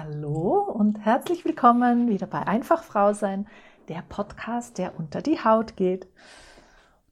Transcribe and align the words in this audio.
Hallo 0.00 0.60
und 0.60 1.04
herzlich 1.04 1.44
willkommen 1.44 2.08
wieder 2.08 2.28
bei 2.28 2.46
Einfach 2.46 2.84
Frau 2.84 3.14
sein, 3.14 3.48
der 3.88 4.04
Podcast, 4.08 4.78
der 4.78 4.96
unter 4.96 5.22
die 5.22 5.42
Haut 5.42 5.74
geht. 5.74 6.06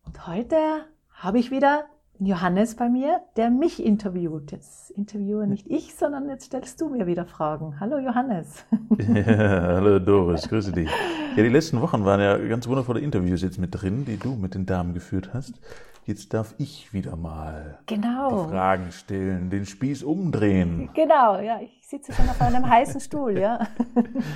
Und 0.04 0.28
heute 0.28 0.56
habe 1.10 1.40
ich 1.40 1.50
wieder 1.50 1.86
Johannes 2.20 2.76
bei 2.76 2.88
mir, 2.88 3.22
der 3.36 3.50
mich 3.50 3.84
interviewt. 3.84 4.52
Jetzt 4.52 4.92
interviewe 4.92 5.48
nicht 5.48 5.66
ich, 5.68 5.96
sondern 5.96 6.28
jetzt 6.28 6.44
stellst 6.44 6.80
du 6.80 6.88
mir 6.88 7.08
wieder 7.08 7.26
Fragen. 7.26 7.80
Hallo 7.80 7.98
Johannes. 7.98 8.64
Ja, 8.98 9.62
hallo 9.62 9.98
Doris, 9.98 10.48
grüße 10.48 10.70
dich. 10.70 10.88
Ja, 11.34 11.42
die 11.42 11.48
letzten 11.48 11.80
Wochen 11.80 12.04
waren 12.04 12.20
ja 12.20 12.38
ganz 12.38 12.68
wundervolle 12.68 13.00
Interviews 13.00 13.42
jetzt 13.42 13.58
mit 13.58 13.70
drin, 13.72 14.04
die 14.04 14.16
du 14.16 14.36
mit 14.36 14.54
den 14.54 14.64
Damen 14.64 14.94
geführt 14.94 15.30
hast. 15.34 15.54
Jetzt 16.06 16.32
darf 16.32 16.54
ich 16.58 16.92
wieder 16.92 17.16
mal 17.16 17.80
genau. 17.86 18.44
die 18.44 18.50
Fragen 18.50 18.92
stellen, 18.92 19.50
den 19.50 19.66
Spieß 19.66 20.04
umdrehen. 20.04 20.88
Genau, 20.94 21.40
ja, 21.40 21.60
ich 21.60 21.84
sitze 21.84 22.12
schon 22.12 22.28
auf 22.28 22.40
einem 22.40 22.64
heißen 22.64 23.00
Stuhl, 23.00 23.36
ja. 23.36 23.66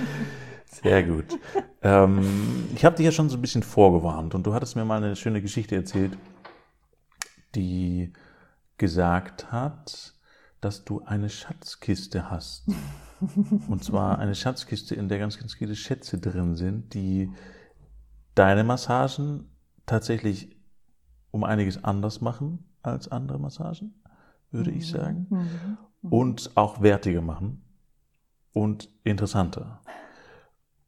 Sehr 0.64 1.04
gut. 1.04 1.38
Ähm, 1.80 2.68
ich 2.74 2.84
habe 2.84 2.96
dich 2.96 3.06
ja 3.06 3.12
schon 3.12 3.28
so 3.28 3.36
ein 3.36 3.40
bisschen 3.40 3.62
vorgewarnt 3.62 4.34
und 4.34 4.44
du 4.44 4.52
hattest 4.52 4.74
mir 4.74 4.84
mal 4.84 4.96
eine 4.96 5.14
schöne 5.14 5.40
Geschichte 5.40 5.76
erzählt, 5.76 6.18
die 7.54 8.12
gesagt 8.76 9.52
hat, 9.52 10.14
dass 10.60 10.84
du 10.84 11.02
eine 11.04 11.28
Schatzkiste 11.28 12.32
hast. 12.32 12.66
Und 13.68 13.84
zwar 13.84 14.18
eine 14.18 14.34
Schatzkiste, 14.34 14.96
in 14.96 15.08
der 15.08 15.20
ganz, 15.20 15.38
ganz 15.38 15.54
viele 15.54 15.76
Schätze 15.76 16.18
drin 16.18 16.56
sind, 16.56 16.94
die 16.94 17.30
deine 18.34 18.64
Massagen 18.64 19.56
tatsächlich 19.86 20.59
um 21.30 21.44
einiges 21.44 21.84
anders 21.84 22.20
machen 22.20 22.64
als 22.82 23.10
andere 23.10 23.38
Massagen, 23.38 23.94
würde 24.50 24.70
ich 24.70 24.88
sagen. 24.88 25.26
Mhm. 25.30 25.38
Mhm. 26.02 26.12
Und 26.12 26.50
auch 26.54 26.80
wertiger 26.80 27.22
machen 27.22 27.62
und 28.52 28.88
interessanter. 29.04 29.80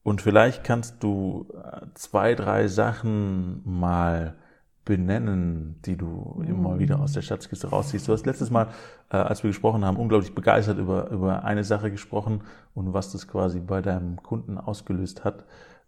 Und 0.03 0.21
vielleicht 0.21 0.65
kannst 0.65 1.03
du 1.03 1.47
äh, 1.55 1.87
zwei, 1.95 2.35
drei 2.35 2.67
Sachen 2.67 3.63
mal 3.65 4.37
benennen, 4.85 5.81
die 5.85 5.97
du 5.97 6.43
immer 6.47 6.81
wieder 6.81 6.99
aus 6.99 7.13
der 7.13 7.23
Schatzkiste 7.23 7.69
rausziehst. 7.69 8.09
Du 8.09 8.13
hast 8.13 8.27
letztes 8.27 8.51
Mal, 8.51 8.69
äh, 9.11 9.17
als 9.17 9.45
wir 9.45 9.51
gesprochen 9.51 9.85
haben, 9.85 9.97
unglaublich 9.97 10.35
begeistert 10.35 10.79
über, 10.79 11.09
über 11.11 11.45
eine 11.45 11.63
Sache 11.63 11.93
gesprochen 11.93 12.43
und 12.75 12.93
was 12.93 13.13
das 13.13 13.29
quasi 13.29 13.61
bei 13.61 13.81
deinem 13.81 14.21
Kunden 14.23 14.59
ausgelöst 14.59 15.23
hat. 15.23 15.45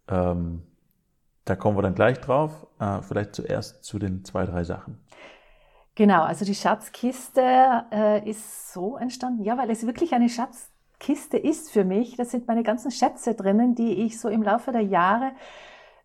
Ähm, 0.07 0.63
da 1.45 1.57
kommen 1.57 1.77
wir 1.77 1.83
dann 1.83 1.95
gleich 1.95 2.21
drauf. 2.21 2.67
Äh, 2.79 3.03
vielleicht 3.03 3.35
zuerst 3.35 3.85
zu 3.85 3.99
den 3.99 4.25
zwei, 4.25 4.47
drei 4.47 4.65
Sachen. 4.65 4.99
Genau, 5.95 6.23
also 6.23 6.45
die 6.45 6.55
Schatzkiste 6.55 7.85
äh, 7.93 8.29
ist 8.29 8.73
so 8.73 8.97
entstanden, 8.97 9.45
ja, 9.45 9.57
weil 9.57 9.71
es 9.71 9.87
wirklich 9.87 10.13
eine 10.13 10.29
Schatzkiste 10.29 11.39
ist 11.39 11.71
für 11.71 11.85
mich. 11.85 12.17
Da 12.17 12.25
sind 12.25 12.49
meine 12.49 12.65
ganzen 12.65 12.91
Schätze 12.91 13.35
drinnen, 13.35 13.75
die 13.75 14.05
ich 14.05 14.19
so 14.19 14.29
im 14.29 14.43
Laufe 14.43 14.73
der 14.73 14.83
Jahre 14.83 15.33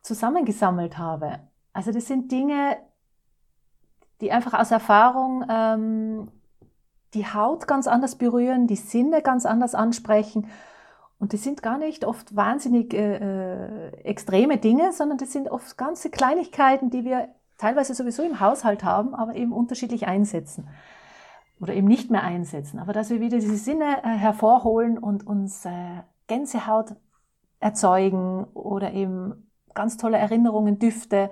zusammengesammelt 0.02 0.98
habe. 0.98 1.40
Also 1.74 1.92
das 1.92 2.06
sind 2.06 2.32
Dinge, 2.32 2.78
die 4.22 4.32
einfach 4.32 4.54
aus 4.54 4.70
Erfahrung 4.70 5.46
ähm, 5.50 6.32
die 7.16 7.26
Haut 7.26 7.68
ganz 7.68 7.88
anders 7.88 8.16
berühren, 8.16 8.68
die 8.68 8.76
Sinne 8.76 9.22
ganz 9.22 9.46
anders 9.46 9.74
ansprechen. 9.74 10.50
Und 11.20 11.34
das 11.34 11.44
sind 11.44 11.62
gar 11.62 11.78
nicht 11.78 12.06
oft 12.06 12.36
wahnsinnig 12.36 12.94
äh, 12.94 13.18
äh, 13.18 13.92
extreme 14.04 14.58
Dinge, 14.58 14.94
sondern 14.94 15.18
das 15.18 15.34
sind 15.34 15.50
oft 15.50 15.78
ganze 15.78 16.10
Kleinigkeiten, 16.10 16.90
die 16.90 17.04
wir 17.04 17.28
teilweise 17.58 17.94
sowieso 17.94 18.24
im 18.24 18.40
Haushalt 18.40 18.84
haben, 18.84 19.14
aber 19.14 19.36
eben 19.36 19.52
unterschiedlich 19.52 20.08
einsetzen 20.08 20.70
oder 21.60 21.74
eben 21.74 21.88
nicht 21.88 22.10
mehr 22.10 22.24
einsetzen. 22.24 22.80
Aber 22.80 22.94
dass 22.94 23.10
wir 23.10 23.20
wieder 23.20 23.38
diese 23.38 23.58
Sinne 23.58 23.98
äh, 24.04 24.08
hervorholen 24.08 24.98
und 24.98 25.28
uns 25.28 25.66
äh, 25.66 26.02
Gänsehaut 26.28 26.96
erzeugen 27.60 28.46
oder 28.54 28.94
eben 28.94 29.50
ganz 29.74 29.98
tolle 29.98 30.18
Erinnerungen, 30.18 30.80
Düfte. 30.80 31.30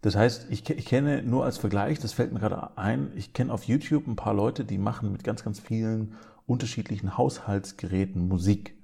Das 0.00 0.16
heißt, 0.16 0.48
ich, 0.50 0.68
ich, 0.68 0.84
kenne 0.84 1.22
nur 1.22 1.44
als 1.44 1.58
Vergleich, 1.58 2.00
das 2.00 2.12
fällt 2.12 2.32
mir 2.32 2.40
gerade 2.40 2.76
ein, 2.76 3.12
ich 3.14 3.32
kenne 3.32 3.52
auf 3.52 3.64
YouTube 3.64 4.08
ein 4.08 4.16
paar 4.16 4.34
Leute, 4.34 4.64
die 4.64 4.78
machen 4.78 5.12
mit 5.12 5.22
ganz, 5.22 5.44
ganz 5.44 5.60
vielen 5.60 6.16
unterschiedlichen 6.52 7.16
Haushaltsgeräten 7.18 8.28
Musik. 8.28 8.76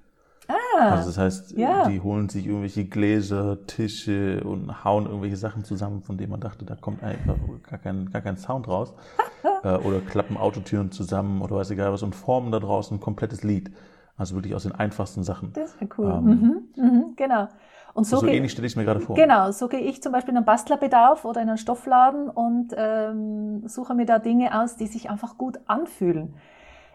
Ah, 0.49 0.91
Also 0.93 1.09
das 1.11 1.19
heißt, 1.19 1.59
ja. 1.59 1.89
die 1.89 2.01
holen 2.01 2.29
sich 2.31 2.47
irgendwelche 2.47 2.87
Gläser, 2.87 3.67
Tische 3.67 4.43
und 4.45 4.83
hauen 4.85 5.05
irgendwelche 5.07 5.37
Sachen 5.37 5.63
zusammen, 5.65 6.03
von 6.03 6.17
denen 6.17 6.31
man 6.31 6.41
dachte, 6.41 6.65
da 6.65 6.75
kommt 6.75 7.03
einfach 7.03 7.37
gar 7.69 7.79
kein, 7.79 8.11
gar 8.11 8.23
kein 8.23 8.39
Sound 8.39 8.67
raus. 8.67 8.95
äh, 9.63 9.77
oder 9.77 10.01
klappen 10.01 10.37
Autotüren 10.39 10.91
zusammen 10.91 11.43
oder 11.43 11.57
weiß 11.57 11.71
egal 11.71 11.93
was 11.93 12.03
und 12.03 12.15
formen 12.15 12.51
da 12.51 12.61
draußen 12.61 12.97
ein 12.97 13.01
komplettes 13.01 13.43
Lied. 13.43 13.71
Also 14.17 14.35
wirklich 14.35 14.55
aus 14.55 14.65
den 14.65 14.73
einfachsten 14.73 15.23
Sachen. 15.23 15.53
das 15.53 15.79
wäre 15.81 15.91
cool. 15.99 16.11
Ähm, 16.11 16.25
mhm, 16.25 16.83
mhm, 16.83 17.05
genau. 17.17 17.49
Und 17.95 18.05
so, 18.05 18.17
So, 18.19 18.27
geht- 18.27 18.35
ähnlich 18.37 18.53
stelle 18.53 18.67
ich 18.67 18.75
mir 18.77 18.85
gerade 18.85 19.01
vor. 19.01 19.17
Genau, 19.17 19.51
so 19.53 19.69
gehe 19.69 19.81
ich 19.81 20.03
zum 20.03 20.13
Beispiel 20.13 20.31
in 20.33 20.39
einen 20.39 20.47
Bastlerbedarf 20.47 21.25
oder 21.25 21.41
in 21.43 21.49
einen 21.49 21.59
Stoffladen 21.59 22.29
und 22.31 22.75
ähm, 22.77 23.67
suche 23.69 23.95
mir 23.95 24.07
da 24.07 24.19
Dinge 24.19 24.61
aus, 24.61 24.77
die 24.77 24.87
sich 24.87 25.09
einfach 25.11 25.37
gut 25.39 25.59
anfühlen. 25.67 26.35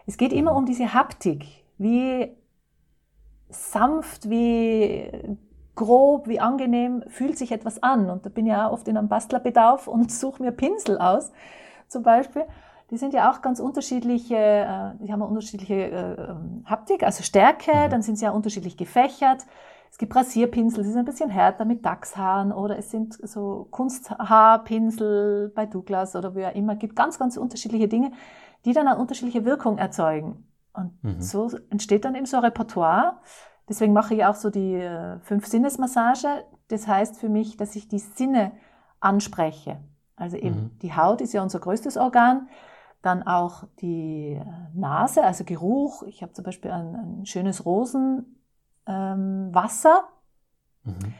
Es 0.06 0.16
geht 0.16 0.32
immer 0.32 0.54
um 0.54 0.66
diese 0.66 0.92
Haptik, 0.92 1.46
wie 1.78 2.36
sanft, 3.48 4.28
wie 4.28 5.10
grob, 5.74 6.28
wie 6.28 6.40
angenehm 6.40 7.02
fühlt 7.08 7.38
sich 7.38 7.52
etwas 7.52 7.82
an. 7.82 8.10
Und 8.10 8.26
da 8.26 8.30
bin 8.30 8.46
ich 8.46 8.52
ja 8.52 8.68
auch 8.68 8.72
oft 8.72 8.88
in 8.88 8.96
einem 8.96 9.08
Bastlerbedarf 9.08 9.88
und 9.88 10.10
suche 10.12 10.42
mir 10.42 10.52
Pinsel 10.52 10.98
aus, 10.98 11.32
zum 11.88 12.02
Beispiel. 12.02 12.44
Die 12.90 12.98
sind 12.98 13.14
ja 13.14 13.32
auch 13.32 13.40
ganz 13.40 13.60
unterschiedliche, 13.60 14.36
äh, 14.36 15.04
die 15.04 15.10
haben 15.10 15.22
eine 15.22 15.26
unterschiedliche 15.26 15.74
äh, 15.74 16.30
ähm, 16.30 16.64
Haptik, 16.66 17.02
also 17.02 17.22
Stärke, 17.22 17.88
dann 17.88 18.02
sind 18.02 18.16
sie 18.16 18.26
ja 18.26 18.30
unterschiedlich 18.30 18.76
gefächert. 18.76 19.46
Es 19.90 19.98
gibt 19.98 20.14
Rasierpinsel, 20.14 20.82
die 20.82 20.90
sind 20.90 20.98
ein 20.98 21.04
bisschen 21.04 21.30
härter 21.30 21.64
mit 21.64 21.84
Dachshaaren 21.84 22.52
oder 22.52 22.76
es 22.76 22.90
sind 22.90 23.14
so 23.22 23.68
Kunsthaarpinsel 23.70 25.52
bei 25.54 25.66
Douglas 25.66 26.14
oder 26.16 26.34
wie 26.34 26.44
auch 26.44 26.54
immer. 26.54 26.74
Es 26.74 26.80
gibt 26.80 26.96
ganz, 26.96 27.18
ganz 27.18 27.36
unterschiedliche 27.36 27.88
Dinge, 27.88 28.10
die 28.64 28.72
dann 28.72 28.88
eine 28.88 28.98
unterschiedliche 28.98 29.44
Wirkung 29.44 29.78
erzeugen. 29.78 30.46
Und 30.72 31.02
Mhm. 31.04 31.20
so 31.20 31.50
entsteht 31.70 32.04
dann 32.04 32.14
eben 32.14 32.26
so 32.26 32.36
ein 32.38 32.44
Repertoire. 32.44 33.20
Deswegen 33.68 33.92
mache 33.92 34.14
ich 34.14 34.24
auch 34.24 34.34
so 34.34 34.50
die 34.50 34.74
äh, 34.74 35.18
Fünf-Sinnes-Massage. 35.20 36.44
Das 36.68 36.86
heißt 36.86 37.16
für 37.18 37.28
mich, 37.28 37.56
dass 37.56 37.76
ich 37.76 37.88
die 37.88 37.98
Sinne 37.98 38.52
anspreche. 39.00 39.78
Also 40.16 40.36
eben 40.36 40.56
Mhm. 40.56 40.78
die 40.80 40.94
Haut 40.94 41.20
ist 41.20 41.32
ja 41.32 41.42
unser 41.42 41.60
größtes 41.60 41.96
Organ. 41.96 42.48
Dann 43.02 43.22
auch 43.22 43.64
die 43.80 44.32
äh, 44.40 44.44
Nase, 44.74 45.22
also 45.24 45.44
Geruch. 45.44 46.02
Ich 46.04 46.22
habe 46.22 46.32
zum 46.32 46.44
Beispiel 46.44 46.70
ein, 46.70 46.94
ein 47.20 47.26
schönes 47.26 47.64
Rosenwasser, 47.66 48.24
ähm, 48.86 49.52
Mhm. 50.86 51.14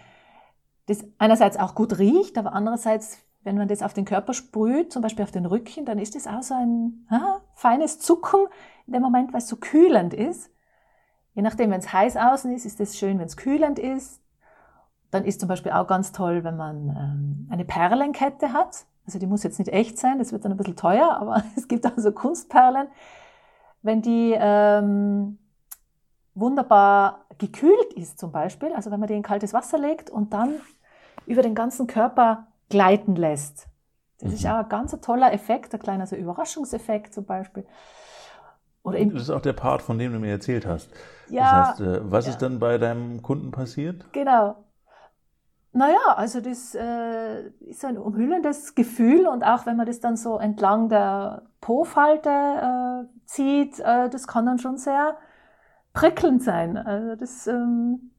das 0.87 1.05
einerseits 1.19 1.59
auch 1.59 1.75
gut 1.75 1.99
riecht, 1.99 2.37
aber 2.39 2.53
andererseits, 2.53 3.19
wenn 3.45 3.57
man 3.59 3.69
das 3.69 3.83
auf 3.83 3.93
den 3.93 4.07
Körper 4.07 4.33
sprüht, 4.33 4.93
zum 4.93 5.03
Beispiel 5.03 5.23
auf 5.23 5.31
den 5.31 5.47
Rücken, 5.47 5.85
dann 5.85 5.99
ist 5.99 6.15
das 6.15 6.27
auch 6.27 6.43
so 6.43 6.55
ein 6.55 7.07
ah, 7.11 7.41
feines 7.55 8.01
Zucken 8.01 8.47
in 8.87 8.95
dem 8.95 9.03
Moment, 9.03 9.33
weil 9.33 9.41
es 9.41 9.49
so 9.49 9.57
kühlend 9.57 10.15
ist. 10.15 10.51
Je 11.35 11.43
nachdem, 11.43 11.71
wenn 11.71 11.81
es 11.81 11.93
heiß 11.93 12.17
außen 12.17 12.53
ist, 12.55 12.65
ist 12.65 12.81
es 12.81 12.99
schön, 12.99 13.19
wenn 13.19 13.27
es 13.27 13.37
kühlend 13.37 13.79
ist. 13.79 14.21
Dann 15.11 15.25
ist 15.25 15.41
zum 15.41 15.49
Beispiel 15.49 15.73
auch 15.73 15.87
ganz 15.87 16.13
toll, 16.13 16.43
wenn 16.43 16.57
man 16.57 16.89
ähm, 16.89 17.49
eine 17.51 17.65
Perlenkette 17.65 18.53
hat. 18.53 18.87
Also 19.07 19.19
die 19.19 19.27
muss 19.27 19.43
jetzt 19.43 19.59
nicht 19.59 19.73
echt 19.73 19.99
sein, 19.99 20.19
das 20.19 20.33
wird 20.33 20.45
dann 20.45 20.53
ein 20.53 20.57
bisschen 20.57 20.77
teuer, 20.77 21.17
aber 21.21 21.45
es 21.57 21.69
gibt 21.69 21.87
auch 21.87 21.93
so 21.97 22.13
Kunstperlen. 22.13 22.89
Wenn 23.83 24.01
die 24.01 24.35
ähm, 24.37 25.39
wunderbar 26.35 27.27
gekühlt 27.37 27.93
ist 27.95 28.19
zum 28.19 28.33
Beispiel, 28.33 28.73
also 28.73 28.91
wenn 28.91 29.01
man 29.01 29.09
die 29.09 29.15
in 29.15 29.23
kaltes 29.23 29.53
Wasser 29.53 29.79
legt 29.79 30.09
und 30.09 30.33
dann 30.33 30.55
über 31.27 31.43
den 31.43 31.55
ganzen 31.55 31.87
Körper 31.87 32.47
gleiten 32.69 33.17
lässt. 33.17 33.69
Das 34.21 34.33
ist 34.33 34.45
Mhm. 34.45 34.51
auch 34.51 34.59
ein 34.59 34.69
ganz 34.69 34.93
toller 35.01 35.33
Effekt, 35.33 35.75
ein 35.75 35.81
kleiner 35.81 36.07
so 36.07 36.17
Überraschungseffekt 36.17 37.15
zum 37.15 37.25
Beispiel. 37.27 37.67
Oder 38.83 38.99
eben, 38.99 39.11
Das 39.15 39.23
ist 39.23 39.31
auch 39.31 39.41
der 39.41 39.53
Part, 39.55 39.83
von 39.83 39.99
dem 39.99 40.13
du 40.13 40.19
mir 40.19 40.31
erzählt 40.31 40.67
hast. 40.67 40.91
ja, 41.27 41.43
das 41.43 41.51
heißt, 41.53 41.81
äh, 41.81 42.11
was 42.11 42.27
ja. 42.27 42.33
ist 42.33 42.39
dann 42.43 42.59
bei 42.59 42.79
deinem 42.79 43.23
Kunden 43.23 43.51
passiert? 43.51 44.05
Genau. 44.13 44.65
Naja, 45.73 46.15
also 46.17 46.41
das 46.41 46.75
äh, 46.77 47.49
ist 47.61 47.85
ein 47.85 47.99
umhüllendes 47.99 48.77
Gefühl 48.77 49.27
und 49.27 49.43
auch 49.43 49.67
wenn 49.67 49.77
man 49.77 49.87
das 49.87 49.99
dann 49.99 50.17
so 50.17 50.39
entlang 50.39 50.89
der 50.89 51.43
Po-Falte 51.61 52.29
äh, 52.31 53.27
zieht, 53.27 53.81
äh, 53.81 54.09
das 54.09 54.29
kann 54.29 54.47
dann 54.47 54.61
schon 54.61 54.77
sehr 54.77 55.17
prickelnd 55.93 56.43
sein. 56.45 56.77
Also 56.77 57.17
das 57.17 57.47
ähm, 57.49 58.13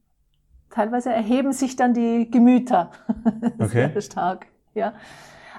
teilweise 0.69 1.11
erheben 1.11 1.53
sich 1.53 1.75
dann 1.75 1.93
die 1.93 2.29
Gemüter 2.29 2.91
Okay. 3.59 3.89
sehr 3.93 4.01
stark. 4.01 4.47
Ja. 4.73 4.93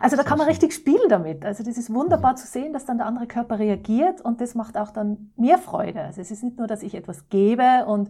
Also 0.00 0.16
da 0.16 0.22
kann 0.24 0.36
man 0.36 0.46
richtig 0.46 0.74
spielen 0.74 1.08
damit. 1.08 1.44
Also 1.46 1.64
das 1.64 1.78
ist 1.78 1.92
wunderbar 1.92 2.36
zu 2.36 2.46
sehen, 2.46 2.72
dass 2.74 2.84
dann 2.84 2.98
der 2.98 3.06
andere 3.06 3.26
Körper 3.26 3.58
reagiert 3.58 4.20
und 4.20 4.40
das 4.42 4.54
macht 4.54 4.76
auch 4.76 4.90
dann 4.90 5.30
mir 5.36 5.56
Freude. 5.56 6.02
Also 6.02 6.20
es 6.20 6.30
ist 6.30 6.42
nicht 6.44 6.58
nur, 6.58 6.66
dass 6.66 6.82
ich 6.82 6.94
etwas 6.94 7.28
gebe 7.30 7.86
und 7.86 8.08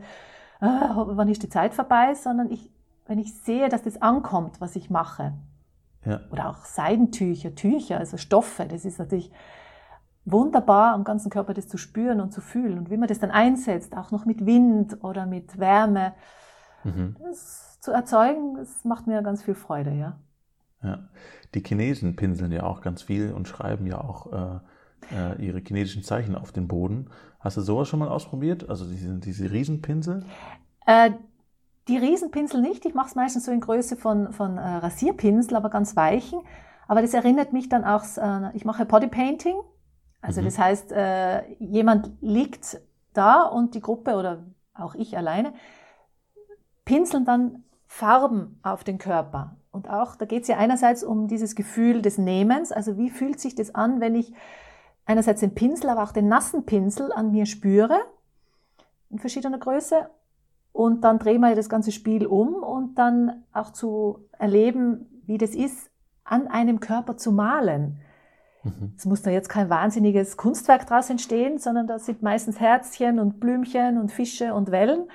äh, 0.61 0.67
wann 0.67 1.29
ist 1.29 1.43
die 1.45 1.49
Zeit 1.49 1.75
vorbei, 1.75 2.15
sondern 2.15 2.51
ich, 2.51 2.73
wenn 3.07 3.21
ich 3.21 3.33
sehe, 3.35 3.69
dass 3.69 3.83
das 3.83 4.03
ankommt, 4.03 4.61
was 4.61 4.75
ich 4.75 4.91
mache, 4.91 5.35
Ja. 6.05 6.21
oder 6.33 6.49
auch 6.49 6.65
Seidentücher, 6.65 7.55
Tücher, 7.55 7.99
also 7.99 8.17
Stoffe, 8.17 8.65
das 8.67 8.85
ist 8.85 8.99
natürlich 8.99 9.31
wunderbar 10.25 10.93
am 10.93 11.05
ganzen 11.05 11.31
Körper 11.31 11.55
das 11.55 11.69
zu 11.69 11.79
spüren 11.79 12.21
und 12.21 12.33
zu 12.33 12.41
fühlen 12.41 12.79
und 12.79 12.91
wie 12.91 12.97
man 12.97 13.07
das 13.09 13.21
dann 13.21 13.31
einsetzt, 13.31 13.97
auch 13.97 14.11
noch 14.11 14.25
mit 14.25 14.45
Wind 14.45 15.05
oder 15.05 15.25
mit 15.27 15.59
Wärme. 15.61 16.15
Mhm. 16.87 17.17
Das 17.23 17.81
zu 17.81 17.93
erzeugen, 17.93 18.57
das 18.57 18.85
macht 18.85 19.07
mir 19.07 19.23
ganz 19.23 19.43
viel 19.43 19.55
Freude, 19.55 19.93
ja. 19.93 20.19
Ja, 20.83 21.09
die 21.55 21.63
Chinesen 21.63 22.17
pinseln 22.17 22.53
ja 22.53 22.65
auch 22.65 22.81
ganz 22.81 23.03
viel 23.03 23.33
und 23.33 23.49
schreiben 23.49 23.87
ja 23.87 24.01
auch 24.01 24.33
äh, 24.33 24.61
äh, 25.15 25.45
ihre 25.45 25.61
chinesischen 25.61 26.03
Zeichen 26.03 26.35
auf 26.35 26.53
den 26.53 26.69
Boden. 26.69 27.11
Hast 27.41 27.57
du 27.57 27.61
sowas 27.61 27.89
schon 27.89 27.99
mal 27.99 28.09
ausprobiert? 28.09 28.69
Also 28.69 28.85
diese, 28.87 29.19
diese 29.19 29.51
Riesenpinsel? 29.51 30.25
Äh, 30.87 31.13
die 31.89 31.97
Riesenpinsel 31.97 32.61
nicht. 32.61 32.85
Ich 32.85 32.95
mache 32.95 33.09
es 33.09 33.15
meistens 33.15 33.47
so 33.47 33.53
in 33.53 33.61
Größe 33.61 33.97
von, 33.97 34.33
von 34.33 34.59
äh, 34.59 34.61
Rasierpinsel, 34.61 35.57
aber 35.57 35.71
ganz 35.71 35.97
weichen. 35.97 36.41
Aber 36.89 37.03
das 37.03 37.15
erinnert 37.15 37.53
mich 37.53 37.69
dann 37.69 37.85
auch, 37.85 38.05
äh, 38.17 38.57
ich 38.57 38.65
mache 38.65 38.85
Bodypainting. 38.85 39.57
Also 40.21 40.41
mhm. 40.41 40.45
das 40.47 40.59
heißt, 40.59 40.93
äh, 40.93 41.53
jemand 41.59 42.11
liegt 42.21 42.81
da 43.13 43.43
und 43.43 43.75
die 43.75 43.81
Gruppe 43.81 44.17
oder 44.17 44.45
auch 44.75 44.95
ich 44.95 45.17
alleine 45.17 45.53
pinseln 46.87 47.27
dann 47.27 47.65
Farben 47.87 48.59
auf 48.63 48.83
den 48.83 48.97
Körper. 48.97 49.57
Und 49.71 49.91
auch, 49.91 50.17
da 50.17 50.25
geht 50.25 50.43
es 50.43 50.49
ja 50.49 50.57
einerseits 50.57 51.05
um 51.05 51.29
dieses 51.29 51.55
Gefühl 51.55 52.01
des 52.01 52.17
Nehmens, 52.17 52.73
also 52.73 52.97
wie 52.97 53.11
fühlt 53.11 53.39
sich 53.39 53.55
das 53.55 53.75
an, 53.75 54.01
wenn 54.01 54.15
ich 54.15 54.33
einerseits 55.05 55.41
den 55.41 55.55
Pinsel, 55.55 55.91
aber 55.91 56.03
auch 56.03 56.13
den 56.13 56.29
nassen 56.29 56.65
Pinsel 56.65 57.13
an 57.13 57.31
mir 57.31 57.45
spüre, 57.45 57.99
in 59.11 59.19
verschiedener 59.19 59.59
Größe. 59.59 60.09
Und 60.73 61.05
dann 61.05 61.19
drehen 61.19 61.41
wir 61.41 61.55
das 61.55 61.69
ganze 61.69 61.93
Spiel 61.93 62.27
um 62.27 62.55
und 62.55 62.97
dann 62.97 63.45
auch 63.53 63.71
zu 63.71 64.27
erleben, 64.39 65.23
wie 65.27 65.39
das 65.39 65.55
ist, 65.55 65.91
an 66.25 66.49
einem 66.49 66.81
Körper 66.81 67.17
zu 67.17 67.33
malen. 67.33 68.01
Mhm. 68.63 68.95
Es 68.97 69.07
muss 69.07 69.23
da 69.23 69.31
jetzt 69.31 69.49
kein 69.49 69.71
wahnsinniges 69.71 70.37
Kunstwerk 70.37 70.87
draus 70.87 71.09
entstehen, 71.09 71.59
sondern 71.59 71.87
da 71.87 71.99
sind 71.99 72.23
meistens 72.23 72.61
Herzchen 72.61 73.19
und 73.19 73.41
Blümchen 73.41 73.99
und 73.99 74.11
Fische 74.11 74.55
und 74.55 74.71
Wellen. 74.71 75.09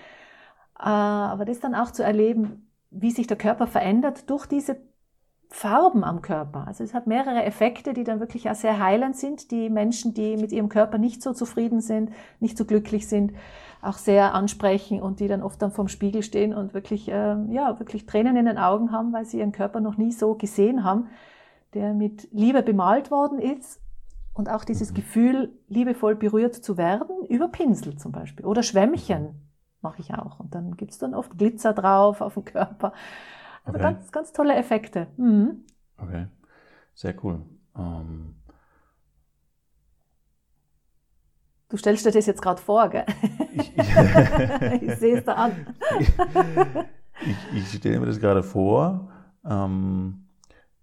Äh, 0.82 0.86
aber 0.86 1.46
das 1.46 1.60
dann 1.60 1.76
auch 1.76 1.92
zu 1.92 2.04
erleben, 2.04 2.68
wie 2.90 3.12
sich 3.12 3.28
der 3.28 3.38
Körper 3.38 3.68
verändert 3.68 4.30
durch 4.30 4.48
diese 4.48 4.78
Farben 5.50 6.04
am 6.04 6.22
Körper. 6.22 6.66
Also 6.66 6.84
es 6.84 6.94
hat 6.94 7.08
mehrere 7.08 7.44
Effekte, 7.44 7.94
die 7.94 8.04
dann 8.04 8.20
wirklich 8.20 8.50
auch 8.50 8.56
sehr 8.56 8.80
heilend 8.80 9.18
sind, 9.18 9.52
die 9.52 9.70
Menschen, 9.70 10.14
die 10.14 10.38
mit 10.38 10.52
ihrem 10.52 10.70
Körper 10.70 10.98
nicht 10.98 11.22
so 11.22 11.34
zufrieden 11.34 11.82
sind, 11.82 12.12
nicht 12.40 12.58
so 12.58 12.66
glücklich 12.66 13.08
sind, 13.08 13.34
auch 13.82 13.98
sehr 13.98 14.34
ansprechen 14.34 15.02
und 15.02 15.20
die 15.20 15.28
dann 15.28 15.44
oft 15.44 15.62
dann 15.62 15.72
vorm 15.72 15.90
Spiegel 15.90 16.24
stehen 16.24 16.54
und 16.54 16.74
wirklich, 16.74 17.10
äh, 17.10 17.36
ja, 17.50 17.80
wirklich 17.80 18.06
Tränen 18.06 18.38
in 18.38 18.46
den 18.46 18.58
Augen 18.58 18.92
haben, 18.92 19.12
weil 19.12 19.26
sie 19.26 19.40
ihren 19.40 19.52
Körper 19.52 19.82
noch 19.82 19.98
nie 19.98 20.12
so 20.12 20.36
gesehen 20.36 20.84
haben, 20.84 21.08
der 21.74 21.94
mit 21.94 22.30
Liebe 22.32 22.64
bemalt 22.64 23.12
worden 23.12 23.40
ist 23.40 23.82
und 24.34 24.50
auch 24.50 24.64
dieses. 24.64 24.94
Gefühl, 24.94 25.52
liebevoll 25.68 26.16
berührt 26.16 26.56
zu 26.56 26.78
werden, 26.78 27.26
über 27.28 27.50
Pinsel 27.50 27.98
zum 27.98 28.12
Beispiel 28.12 28.46
oder 28.46 28.64
Schwämmchen 28.64 29.51
mache 29.82 30.02
ich 30.02 30.14
auch. 30.14 30.40
Und 30.40 30.56
dann 30.56 30.78
gibt's 30.78 30.98
dann 30.98 31.14
oft 31.14 31.38
Glitzer 31.38 31.74
drauf 31.74 32.22
auf 32.22 32.36
dem 32.36 32.46
Körper. 32.46 32.94
Also 33.64 33.80
okay. 33.80 33.94
ganz, 33.94 34.12
ganz 34.12 34.32
tolle 34.32 34.56
Effekte. 34.56 35.08
Mhm. 35.18 35.66
Okay, 35.98 36.28
sehr 36.94 37.16
cool. 37.24 37.42
Ähm 37.78 38.36
du 41.70 41.78
stellst 41.78 42.06
dir 42.06 42.12
das 42.12 42.26
jetzt 42.26 42.42
gerade 42.42 42.62
vor, 42.62 42.90
gell? 42.90 43.06
Ich, 43.54 43.78
ich, 43.78 43.78
ich 44.82 44.96
sehe 44.96 45.18
es 45.18 45.26
da 45.26 45.34
an. 45.34 45.76
ich, 47.22 47.58
ich 47.58 47.72
stelle 47.74 48.00
mir 48.00 48.08
das 48.08 48.20
gerade 48.20 48.44
vor. 48.44 49.12
Ähm 49.46 50.28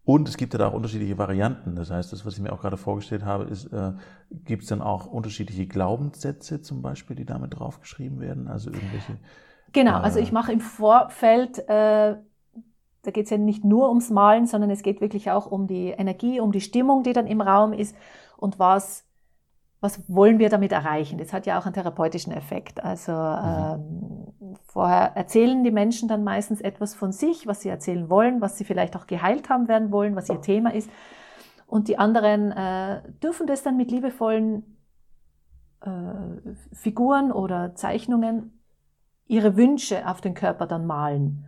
und 0.08 0.26
es 0.26 0.38
gibt 0.38 0.55
ja 0.55 0.58
da 0.58 0.69
auch 0.69 0.72
unterschiedliche 0.72 1.19
Varianten. 1.19 1.76
Das 1.76 1.90
heißt, 1.90 2.14
das, 2.14 2.25
was 2.25 2.32
ich 2.32 2.40
mir 2.40 2.50
auch 2.50 2.62
gerade 2.62 2.78
vorgestellt 2.78 3.26
habe, 3.26 3.44
ist, 3.44 3.66
äh, 3.66 3.93
gibt 4.31 4.62
es 4.62 4.70
dann 4.70 4.81
auch 4.81 5.05
unterschiedliche 5.05 5.66
Glaubenssätze 5.66 6.62
zum 6.62 6.81
Beispiel, 6.81 7.14
die 7.14 7.26
damit 7.26 7.58
draufgeschrieben 7.58 8.19
werden? 8.19 8.49
Also 8.49 8.70
irgendwelche. 8.70 9.19
Genau, 9.75 9.99
äh, 9.99 10.02
also 10.02 10.19
ich 10.19 10.32
mache 10.32 10.50
im 10.50 10.60
Vorfeld, 10.60 11.58
äh, 11.69 12.16
da 13.02 13.10
geht 13.10 13.25
es 13.25 13.31
ja 13.31 13.37
nicht 13.37 13.66
nur 13.66 13.90
ums 13.90 14.08
Malen, 14.08 14.46
sondern 14.46 14.70
es 14.70 14.82
geht 14.82 15.02
wirklich 15.02 15.31
auch 15.31 15.44
um 15.44 15.66
die 15.66 15.90
Energie, 15.90 16.40
um 16.40 16.52
die 16.52 16.62
Stimmung, 16.62 17.02
die 17.02 17.12
dann 17.12 17.26
im 17.26 17.43
Raum 17.43 17.75
ist 17.75 17.94
und 18.38 18.58
was 18.58 19.05
was 19.81 20.02
wollen 20.08 20.38
wir 20.38 20.49
damit 20.49 20.72
erreichen? 20.72 21.19
Das 21.19 21.32
hat 21.32 21.46
ja 21.46 21.58
auch 21.58 21.66
einen 21.66 21.75
therapeutischen 21.75 22.32
Effekt. 22.32 22.82
Also 22.82 23.12
mhm. 23.12 24.26
ähm, 24.26 24.27
vorher 24.66 25.16
erzählen 25.16 25.62
die 25.64 25.70
Menschen 25.70 26.08
dann 26.08 26.24
meistens 26.24 26.60
etwas 26.60 26.94
von 26.94 27.12
sich, 27.12 27.46
was 27.46 27.60
sie 27.60 27.68
erzählen 27.68 28.08
wollen, 28.10 28.40
was 28.40 28.58
sie 28.58 28.64
vielleicht 28.64 28.96
auch 28.96 29.06
geheilt 29.06 29.48
haben 29.48 29.68
werden 29.68 29.90
wollen, 29.90 30.16
was 30.16 30.28
ihr 30.28 30.40
Thema 30.40 30.74
ist. 30.74 30.90
Und 31.66 31.88
die 31.88 31.98
anderen 31.98 32.52
äh, 32.52 33.02
dürfen 33.22 33.46
das 33.46 33.62
dann 33.62 33.76
mit 33.76 33.90
liebevollen 33.90 34.78
äh, 35.82 35.90
Figuren 36.72 37.30
oder 37.32 37.74
Zeichnungen 37.74 38.62
ihre 39.26 39.56
Wünsche 39.56 40.08
auf 40.08 40.20
den 40.20 40.34
Körper 40.34 40.66
dann 40.66 40.86
malen. 40.86 41.44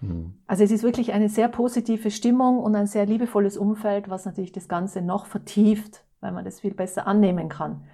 Mhm. 0.00 0.34
Also 0.46 0.62
es 0.62 0.70
ist 0.70 0.84
wirklich 0.84 1.12
eine 1.12 1.28
sehr 1.28 1.48
positive 1.48 2.10
Stimmung 2.10 2.60
und 2.60 2.76
ein 2.76 2.86
sehr 2.86 3.06
liebevolles 3.06 3.56
Umfeld, 3.56 4.08
was 4.08 4.24
natürlich 4.24 4.52
das 4.52 4.68
Ganze 4.68 5.02
noch 5.02 5.26
vertieft 5.26 6.06
weil 6.20 6.32
man 6.32 6.44
das 6.44 6.60
viel 6.60 6.74
besser 6.74 7.06
annehmen 7.06 7.48
kann. 7.48 7.84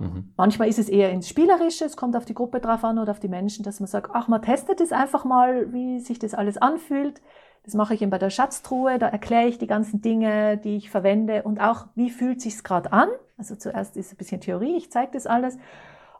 Mhm. 0.00 0.32
Manchmal 0.36 0.68
ist 0.68 0.78
es 0.78 0.88
eher 0.88 1.10
ins 1.10 1.28
Spielerische, 1.28 1.84
es 1.84 1.96
kommt 1.96 2.16
auf 2.16 2.24
die 2.24 2.34
Gruppe 2.34 2.60
drauf 2.60 2.82
an 2.84 2.98
oder 2.98 3.12
auf 3.12 3.20
die 3.20 3.28
Menschen, 3.28 3.64
dass 3.64 3.80
man 3.80 3.86
sagt, 3.86 4.10
ach, 4.12 4.28
man 4.28 4.42
testet 4.42 4.80
es 4.80 4.92
einfach 4.92 5.24
mal, 5.24 5.72
wie 5.72 6.00
sich 6.00 6.18
das 6.18 6.34
alles 6.34 6.56
anfühlt. 6.56 7.20
Das 7.64 7.74
mache 7.74 7.94
ich 7.94 8.02
eben 8.02 8.10
bei 8.10 8.18
der 8.18 8.30
Schatztruhe, 8.30 8.98
da 8.98 9.08
erkläre 9.08 9.46
ich 9.46 9.58
die 9.58 9.66
ganzen 9.66 10.00
Dinge, 10.00 10.56
die 10.56 10.76
ich 10.76 10.90
verwende 10.90 11.42
und 11.42 11.60
auch, 11.60 11.86
wie 11.94 12.10
fühlt 12.10 12.40
sich's 12.40 12.64
gerade 12.64 12.92
an. 12.92 13.08
Also 13.36 13.54
zuerst 13.54 13.96
ist 13.96 14.12
ein 14.12 14.16
bisschen 14.16 14.40
Theorie, 14.40 14.76
ich 14.76 14.90
zeige 14.90 15.12
das 15.12 15.26
alles 15.26 15.58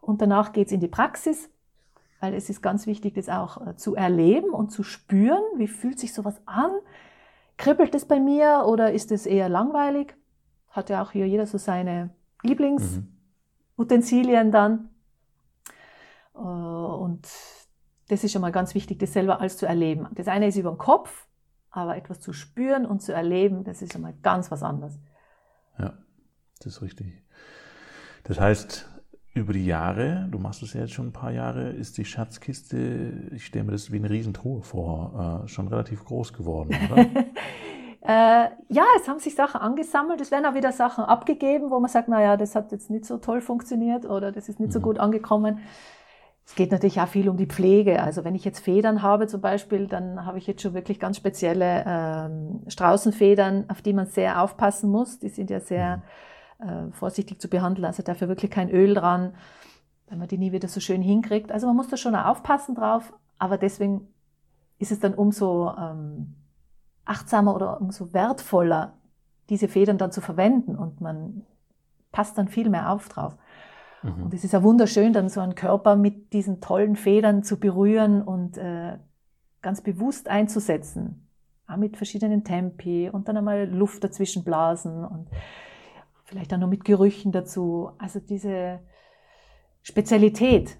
und 0.00 0.20
danach 0.20 0.52
geht's 0.52 0.72
in 0.72 0.80
die 0.80 0.88
Praxis, 0.88 1.50
weil 2.20 2.34
es 2.34 2.50
ist 2.50 2.62
ganz 2.62 2.86
wichtig, 2.86 3.14
das 3.14 3.28
auch 3.30 3.66
äh, 3.66 3.76
zu 3.76 3.94
erleben 3.94 4.50
und 4.50 4.70
zu 4.70 4.82
spüren, 4.82 5.42
wie 5.56 5.68
fühlt 5.68 5.98
sich 5.98 6.12
sowas 6.12 6.40
an. 6.44 6.70
Kribbelt 7.56 7.94
es 7.94 8.04
bei 8.04 8.20
mir 8.20 8.64
oder 8.66 8.92
ist 8.92 9.10
es 9.10 9.26
eher 9.26 9.48
langweilig? 9.48 10.14
hat 10.70 10.88
ja 10.88 11.02
auch 11.02 11.10
hier 11.12 11.26
jeder 11.26 11.46
so 11.46 11.58
seine 11.58 12.10
Lieblingsutensilien 12.42 13.10
mhm. 13.10 13.19
Dann. 14.52 14.90
Äh, 16.34 16.38
und 16.38 17.28
das 18.08 18.24
ist 18.24 18.32
schon 18.32 18.42
mal 18.42 18.52
ganz 18.52 18.74
wichtig, 18.74 18.98
das 18.98 19.12
selber 19.12 19.40
alles 19.40 19.56
zu 19.56 19.66
erleben. 19.66 20.08
Das 20.14 20.28
eine 20.28 20.48
ist 20.48 20.56
über 20.56 20.70
den 20.70 20.78
Kopf, 20.78 21.26
aber 21.70 21.96
etwas 21.96 22.20
zu 22.20 22.32
spüren 22.32 22.86
und 22.86 23.00
zu 23.02 23.12
erleben, 23.12 23.64
das 23.64 23.82
ist 23.82 23.92
schon 23.92 24.02
mal 24.02 24.14
ganz 24.22 24.50
was 24.50 24.62
anderes. 24.62 24.98
Ja, 25.78 25.94
das 26.58 26.74
ist 26.74 26.82
richtig. 26.82 27.22
Das 28.24 28.40
heißt, 28.40 28.88
über 29.32 29.52
die 29.52 29.64
Jahre, 29.64 30.26
du 30.30 30.38
machst 30.38 30.62
es 30.62 30.72
ja 30.72 30.80
jetzt 30.80 30.92
schon 30.92 31.08
ein 31.08 31.12
paar 31.12 31.30
Jahre, 31.30 31.70
ist 31.70 31.98
die 31.98 32.04
Schatzkiste, 32.04 33.30
ich 33.32 33.46
stelle 33.46 33.64
mir 33.64 33.72
das 33.72 33.92
wie 33.92 33.96
eine 33.96 34.10
Riesentruhe 34.10 34.62
vor, 34.62 35.44
äh, 35.44 35.48
schon 35.48 35.68
relativ 35.68 36.04
groß 36.04 36.32
geworden, 36.32 36.76
oder? 36.90 37.06
Äh, 38.02 38.48
ja, 38.68 38.84
es 38.96 39.08
haben 39.08 39.18
sich 39.18 39.34
Sachen 39.34 39.60
angesammelt. 39.60 40.20
Es 40.20 40.30
werden 40.30 40.46
auch 40.46 40.54
wieder 40.54 40.72
Sachen 40.72 41.04
abgegeben, 41.04 41.70
wo 41.70 41.80
man 41.80 41.90
sagt, 41.90 42.08
naja, 42.08 42.36
das 42.36 42.54
hat 42.54 42.72
jetzt 42.72 42.90
nicht 42.90 43.04
so 43.04 43.18
toll 43.18 43.40
funktioniert 43.40 44.06
oder 44.06 44.32
das 44.32 44.48
ist 44.48 44.58
nicht 44.58 44.68
mhm. 44.68 44.72
so 44.72 44.80
gut 44.80 44.98
angekommen. 44.98 45.60
Es 46.46 46.54
geht 46.56 46.72
natürlich 46.72 47.00
auch 47.00 47.08
viel 47.08 47.28
um 47.28 47.36
die 47.36 47.46
Pflege. 47.46 48.02
Also 48.02 48.24
wenn 48.24 48.34
ich 48.34 48.44
jetzt 48.44 48.60
Federn 48.60 49.02
habe 49.02 49.26
zum 49.26 49.40
Beispiel, 49.40 49.86
dann 49.86 50.24
habe 50.24 50.38
ich 50.38 50.46
jetzt 50.46 50.62
schon 50.62 50.74
wirklich 50.74 50.98
ganz 50.98 51.16
spezielle 51.18 51.84
ähm, 51.86 52.62
Straußenfedern, 52.66 53.66
auf 53.68 53.82
die 53.82 53.92
man 53.92 54.06
sehr 54.06 54.42
aufpassen 54.42 54.90
muss. 54.90 55.18
Die 55.18 55.28
sind 55.28 55.50
ja 55.50 55.60
sehr 55.60 56.02
mhm. 56.58 56.68
äh, 56.68 56.92
vorsichtig 56.92 57.40
zu 57.40 57.48
behandeln. 57.48 57.84
Also 57.84 58.02
dafür 58.02 58.28
wirklich 58.28 58.50
kein 58.50 58.70
Öl 58.70 58.94
dran, 58.94 59.34
wenn 60.08 60.18
man 60.18 60.26
die 60.26 60.38
nie 60.38 60.52
wieder 60.52 60.68
so 60.68 60.80
schön 60.80 61.02
hinkriegt. 61.02 61.52
Also 61.52 61.66
man 61.66 61.76
muss 61.76 61.88
da 61.88 61.98
schon 61.98 62.16
auch 62.16 62.26
aufpassen 62.26 62.74
drauf. 62.74 63.12
Aber 63.38 63.58
deswegen 63.58 64.08
ist 64.78 64.90
es 64.90 65.00
dann 65.00 65.14
umso 65.14 65.70
ähm, 65.78 66.34
achtsamer 67.04 67.54
oder 67.54 67.80
umso 67.80 68.12
wertvoller, 68.12 68.94
diese 69.48 69.68
Federn 69.68 69.98
dann 69.98 70.12
zu 70.12 70.20
verwenden 70.20 70.76
und 70.76 71.00
man 71.00 71.44
passt 72.12 72.38
dann 72.38 72.48
viel 72.48 72.70
mehr 72.70 72.90
auf 72.90 73.08
drauf. 73.08 73.36
Mhm. 74.02 74.24
Und 74.24 74.34
es 74.34 74.44
ist 74.44 74.52
ja 74.52 74.62
wunderschön, 74.62 75.12
dann 75.12 75.28
so 75.28 75.40
einen 75.40 75.54
Körper 75.54 75.96
mit 75.96 76.32
diesen 76.32 76.60
tollen 76.60 76.96
Federn 76.96 77.42
zu 77.42 77.58
berühren 77.58 78.22
und 78.22 78.56
äh, 78.58 78.98
ganz 79.62 79.80
bewusst 79.80 80.28
einzusetzen. 80.28 81.26
Auch 81.66 81.76
mit 81.76 81.96
verschiedenen 81.96 82.44
Tempi 82.44 83.10
und 83.10 83.28
dann 83.28 83.36
einmal 83.36 83.68
Luft 83.68 84.02
dazwischen 84.02 84.42
blasen 84.44 85.04
und 85.04 85.28
vielleicht 86.24 86.50
dann 86.52 86.60
noch 86.60 86.68
mit 86.68 86.84
Gerüchen 86.84 87.32
dazu. 87.32 87.90
Also 87.98 88.20
diese 88.20 88.80
Spezialität. 89.82 90.78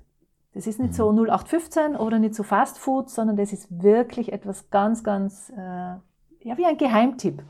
Das 0.53 0.67
ist 0.67 0.81
nicht 0.81 0.93
mhm. 0.93 0.97
so 0.97 1.11
0815 1.11 1.97
oder 1.97 2.19
nicht 2.19 2.35
so 2.35 2.43
Fast 2.43 2.79
Food, 2.79 3.09
sondern 3.09 3.37
das 3.37 3.53
ist 3.53 3.83
wirklich 3.83 4.33
etwas 4.33 4.71
ganz, 4.71 5.05
ganz 5.05 5.51
äh, 5.51 5.95
ja, 6.43 6.57
wie 6.57 6.67
ein 6.67 6.77
Geheimtipp. 6.77 7.43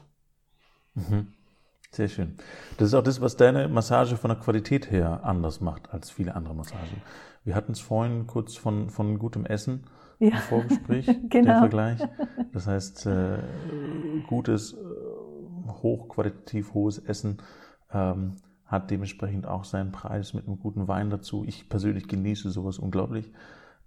Mhm. 0.94 1.32
Sehr 1.92 2.08
schön. 2.08 2.36
Das 2.76 2.88
ist 2.88 2.94
auch 2.94 3.02
das, 3.02 3.20
was 3.20 3.36
deine 3.36 3.68
Massage 3.68 4.16
von 4.16 4.28
der 4.28 4.38
Qualität 4.38 4.90
her 4.90 5.24
anders 5.24 5.60
macht 5.60 5.92
als 5.92 6.10
viele 6.10 6.36
andere 6.36 6.54
Massagen. 6.54 7.02
Wir 7.44 7.54
hatten 7.54 7.72
es 7.72 7.80
vorhin 7.80 8.26
kurz 8.26 8.56
von, 8.56 8.90
von 8.90 9.18
gutem 9.18 9.44
Essen 9.44 9.84
ja. 10.20 10.28
im 10.28 10.36
Vorgespräch, 10.36 11.06
genau. 11.28 11.52
den 11.52 11.58
Vergleich. 11.58 12.00
Das 12.52 12.66
heißt, 12.68 13.06
äh, 13.06 13.38
gutes, 14.28 14.74
äh, 14.74 14.76
hochqualitativ 15.82 16.74
hohes 16.74 16.98
Essen 16.98 17.38
ähm, 17.92 18.36
hat 18.66 18.90
dementsprechend 18.92 19.48
auch 19.48 19.64
seinen 19.64 19.90
Preis 19.90 20.32
mit 20.32 20.46
einem 20.46 20.60
guten 20.60 20.86
Wein 20.86 21.10
dazu. 21.10 21.44
Ich 21.44 21.68
persönlich 21.68 22.06
genieße 22.06 22.50
sowas 22.50 22.78
unglaublich. 22.78 23.32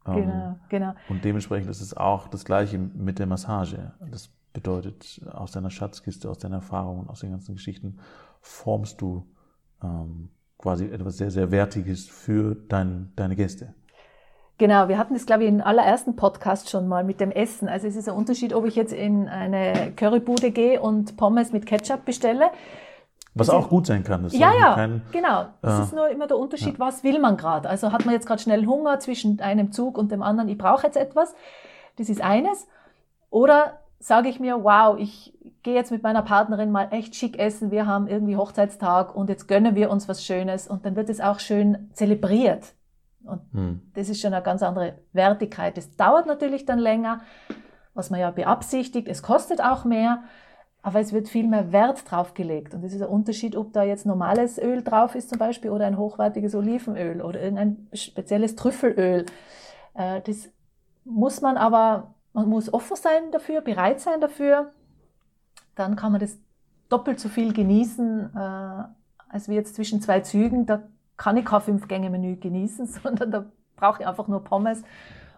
Ähm, 0.05 0.15
genau, 0.15 0.59
genau. 0.67 0.93
Und 1.07 1.23
dementsprechend 1.23 1.69
ist 1.69 1.79
es 1.79 1.95
auch 1.95 2.27
das 2.27 2.43
Gleiche 2.43 2.77
mit 2.77 3.19
der 3.19 3.27
Massage. 3.27 3.93
Das 4.11 4.29
bedeutet, 4.53 5.21
aus 5.31 5.51
deiner 5.51 5.71
Schatzkiste, 5.71 6.29
aus 6.29 6.37
deinen 6.37 6.53
Erfahrungen, 6.53 7.09
aus 7.09 7.19
den 7.19 7.31
ganzen 7.31 7.55
Geschichten 7.55 7.99
formst 8.39 9.01
du 9.01 9.25
ähm, 9.83 10.29
quasi 10.57 10.85
etwas 10.85 11.17
sehr, 11.17 11.31
sehr 11.31 11.51
Wertiges 11.51 12.07
für 12.07 12.55
dein, 12.55 13.11
deine 13.15 13.35
Gäste. 13.35 13.73
Genau, 14.59 14.87
wir 14.87 14.97
hatten 14.97 15.15
das, 15.15 15.25
glaube 15.25 15.43
ich, 15.43 15.49
im 15.49 15.61
allerersten 15.61 16.15
Podcast 16.15 16.69
schon 16.69 16.87
mal 16.87 17.03
mit 17.03 17.19
dem 17.19 17.31
Essen. 17.31 17.67
Also 17.67 17.87
es 17.87 17.95
ist 17.95 18.07
ein 18.07 18.15
Unterschied, 18.15 18.53
ob 18.53 18.65
ich 18.65 18.75
jetzt 18.75 18.93
in 18.93 19.27
eine 19.27 19.91
Currybude 19.95 20.51
gehe 20.51 20.79
und 20.79 21.17
Pommes 21.17 21.51
mit 21.51 21.65
Ketchup 21.65 22.05
bestelle. 22.05 22.51
Was 23.33 23.47
das 23.47 23.55
auch 23.55 23.63
ist, 23.63 23.69
gut 23.69 23.87
sein 23.87 24.03
kann. 24.03 24.23
Das 24.23 24.37
ja, 24.37 24.53
ja, 24.53 24.75
kein, 24.75 25.01
genau. 25.11 25.47
Das 25.61 25.79
äh, 25.79 25.83
ist 25.83 25.93
nur 25.93 26.07
immer 26.09 26.27
der 26.27 26.37
Unterschied, 26.37 26.73
ja. 26.73 26.79
was 26.79 27.03
will 27.03 27.19
man 27.19 27.35
gerade. 27.35 27.67
Also 27.67 27.91
hat 27.91 28.05
man 28.05 28.13
jetzt 28.13 28.27
gerade 28.27 28.41
schnell 28.41 28.65
Hunger 28.67 28.99
zwischen 28.99 29.39
einem 29.41 29.71
Zug 29.71 29.97
und 29.97 30.11
dem 30.11 30.21
anderen, 30.21 30.49
ich 30.49 30.57
brauche 30.57 30.85
jetzt 30.85 30.97
etwas. 30.97 31.33
Das 31.97 32.09
ist 32.09 32.21
eines. 32.21 32.67
Oder 33.31 33.79
sage 34.05 34.29
ich 34.29 34.39
mir, 34.39 34.63
wow, 34.63 34.97
ich 34.97 35.33
gehe 35.63 35.73
jetzt 35.73 35.91
mit 35.91 36.03
meiner 36.03 36.21
Partnerin 36.21 36.71
mal 36.71 36.89
echt 36.91 37.15
schick 37.15 37.39
essen, 37.39 37.71
wir 37.71 37.85
haben 37.85 38.07
irgendwie 38.07 38.35
Hochzeitstag 38.35 39.15
und 39.15 39.29
jetzt 39.29 39.47
gönnen 39.47 39.75
wir 39.75 39.89
uns 39.89 40.07
was 40.07 40.25
Schönes 40.25 40.67
und 40.67 40.85
dann 40.85 40.95
wird 40.95 41.09
es 41.09 41.21
auch 41.21 41.39
schön 41.39 41.89
zelebriert. 41.93 42.73
Und 43.23 43.41
hm. 43.53 43.81
das 43.93 44.09
ist 44.09 44.21
schon 44.21 44.33
eine 44.33 44.43
ganz 44.43 44.61
andere 44.61 44.95
Wertigkeit. 45.13 45.77
Das 45.77 45.95
dauert 45.95 46.25
natürlich 46.25 46.65
dann 46.65 46.79
länger, 46.79 47.21
was 47.93 48.09
man 48.09 48.19
ja 48.19 48.31
beabsichtigt. 48.31 49.07
Es 49.07 49.23
kostet 49.23 49.61
auch 49.61 49.85
mehr, 49.85 50.23
aber 50.81 50.99
es 50.99 51.13
wird 51.13 51.29
viel 51.29 51.47
mehr 51.47 51.71
Wert 51.71 52.11
drauf 52.11 52.33
gelegt. 52.33 52.73
Und 52.73 52.83
das 52.83 52.93
ist 52.93 53.01
ein 53.01 53.07
Unterschied, 53.07 53.55
ob 53.55 53.71
da 53.71 53.83
jetzt 53.83 54.05
normales 54.05 54.57
Öl 54.57 54.83
drauf 54.83 55.15
ist 55.15 55.29
zum 55.29 55.39
Beispiel 55.39 55.71
oder 55.71 55.85
ein 55.85 55.97
hochwertiges 55.97 56.53
Olivenöl 56.55 57.21
oder 57.21 57.41
irgendein 57.41 57.87
spezielles 57.93 58.57
Trüffelöl. 58.57 59.25
Äh, 59.93 60.21
das 60.21 60.49
muss 61.05 61.39
man 61.39 61.55
aber, 61.55 62.13
man 62.33 62.49
muss 62.49 62.73
offen 62.73 62.95
sein 62.95 63.31
dafür, 63.31 63.61
bereit 63.61 63.99
sein 63.99 64.19
dafür. 64.19 64.71
Dann 65.75 65.95
kann 65.95 66.11
man 66.11 66.21
das 66.21 66.37
doppelt 66.89 67.19
so 67.19 67.29
viel 67.29 67.53
genießen, 67.53 68.35
äh, 68.35 68.83
als 69.29 69.47
wie 69.47 69.55
jetzt 69.55 69.75
zwischen 69.75 70.01
zwei 70.01 70.19
Zügen. 70.21 70.65
Da 70.65 70.83
kann 71.17 71.37
ich 71.37 71.45
kein 71.45 71.61
Fünf-Gänge-Menü 71.61 72.37
genießen, 72.37 72.85
sondern 73.03 73.31
da 73.31 73.45
brauche 73.75 74.01
ich 74.01 74.07
einfach 74.07 74.27
nur 74.27 74.43
Pommes 74.43 74.83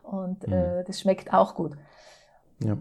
und 0.03 0.47
mhm. 0.47 0.53
äh, 0.53 0.83
das 0.83 0.99
schmeckt 0.99 1.33
auch 1.33 1.55
gut. 1.55 1.75
Ja. 2.59 2.77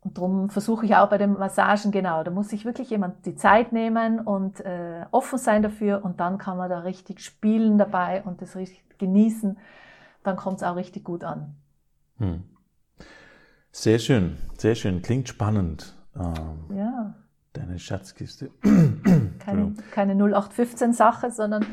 Und 0.00 0.18
darum 0.18 0.50
versuche 0.50 0.84
ich 0.84 0.94
auch 0.96 1.08
bei 1.08 1.16
den 1.16 1.32
Massagen 1.32 1.90
genau, 1.90 2.22
da 2.24 2.30
muss 2.30 2.50
sich 2.50 2.66
wirklich 2.66 2.90
jemand 2.90 3.24
die 3.24 3.36
Zeit 3.36 3.72
nehmen 3.72 4.20
und 4.20 4.60
äh, 4.60 5.06
offen 5.12 5.38
sein 5.38 5.62
dafür 5.62 6.04
und 6.04 6.20
dann 6.20 6.36
kann 6.36 6.58
man 6.58 6.68
da 6.68 6.80
richtig 6.80 7.20
spielen 7.20 7.78
dabei 7.78 8.22
und 8.22 8.42
das 8.42 8.54
richtig 8.54 8.98
genießen. 8.98 9.56
Dann 10.22 10.36
kommt 10.36 10.58
es 10.58 10.62
auch 10.62 10.76
richtig 10.76 11.04
gut 11.04 11.24
an. 11.24 11.54
Hm. 12.18 12.44
Sehr 13.76 13.98
schön, 13.98 14.36
sehr 14.56 14.76
schön. 14.76 15.02
Klingt 15.02 15.28
spannend. 15.28 15.96
Ähm, 16.14 16.76
ja. 16.76 17.12
Deine 17.54 17.80
Schatzkiste. 17.80 18.50
keine, 19.40 19.74
keine 19.90 20.14
0815-Sache, 20.14 21.32
sondern 21.32 21.66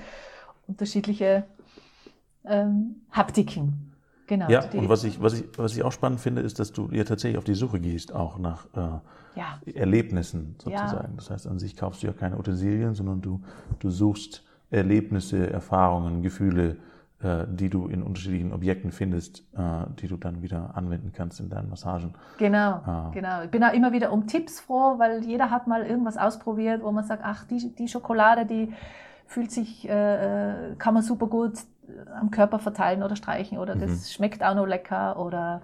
unterschiedliche 0.67 1.43
ähm, 2.43 2.96
Haptiken. 3.12 3.93
Genau. 4.25 4.50
Ja, 4.50 4.63
und 4.74 4.89
was 4.89 5.03
ich, 5.03 5.22
was, 5.22 5.34
ich, 5.34 5.46
was 5.58 5.75
ich 5.75 5.84
auch 5.84 5.91
spannend 5.91 6.20
finde, 6.20 6.41
ist, 6.41 6.58
dass 6.58 6.72
du 6.72 6.89
ja 6.91 7.03
tatsächlich 7.03 7.38
auf 7.38 7.43
die 7.43 7.53
Suche 7.53 7.79
gehst, 7.79 8.12
auch 8.13 8.39
nach 8.39 8.65
äh, 8.74 8.79
ja. 9.39 9.62
Erlebnissen 9.72 10.55
sozusagen. 10.58 11.12
Ja. 11.12 11.15
Das 11.17 11.29
heißt, 11.29 11.46
an 11.46 11.60
sich 11.60 11.77
kaufst 11.77 12.01
du 12.01 12.08
ja 12.08 12.13
keine 12.13 12.39
Utensilien, 12.39 12.96
sondern 12.96 13.22
du, 13.22 13.43
du 13.77 13.91
suchst 13.91 14.43
Erlebnisse, 14.72 15.51
Erfahrungen, 15.51 16.24
Gefühle, 16.24 16.77
die 17.23 17.69
du 17.69 17.87
in 17.87 18.01
unterschiedlichen 18.03 18.51
Objekten 18.53 18.91
findest, 18.91 19.43
äh, 19.55 19.85
die 19.99 20.07
du 20.07 20.17
dann 20.17 20.41
wieder 20.41 20.75
anwenden 20.75 21.11
kannst 21.13 21.39
in 21.39 21.49
deinen 21.49 21.69
Massagen. 21.69 22.15
Genau, 22.37 22.77
äh. 22.77 23.13
genau. 23.13 23.43
Ich 23.43 23.51
bin 23.51 23.63
auch 23.63 23.73
immer 23.73 23.91
wieder 23.91 24.11
um 24.11 24.27
Tipps 24.27 24.59
froh, 24.59 24.95
weil 24.97 25.23
jeder 25.23 25.51
hat 25.51 25.67
mal 25.67 25.85
irgendwas 25.85 26.17
ausprobiert, 26.17 26.83
wo 26.83 26.91
man 26.91 27.03
sagt, 27.03 27.21
ach, 27.23 27.45
die, 27.45 27.73
die 27.75 27.87
Schokolade, 27.87 28.45
die 28.45 28.73
fühlt 29.27 29.51
sich, 29.51 29.87
äh, 29.87 30.75
kann 30.77 30.93
man 30.93 31.03
super 31.03 31.27
gut 31.27 31.53
am 32.19 32.31
Körper 32.31 32.59
verteilen 32.59 33.03
oder 33.03 33.15
streichen 33.15 33.57
oder 33.57 33.75
das 33.75 33.89
mhm. 33.89 34.13
schmeckt 34.13 34.43
auch 34.43 34.55
noch 34.55 34.65
lecker 34.65 35.19
oder 35.19 35.61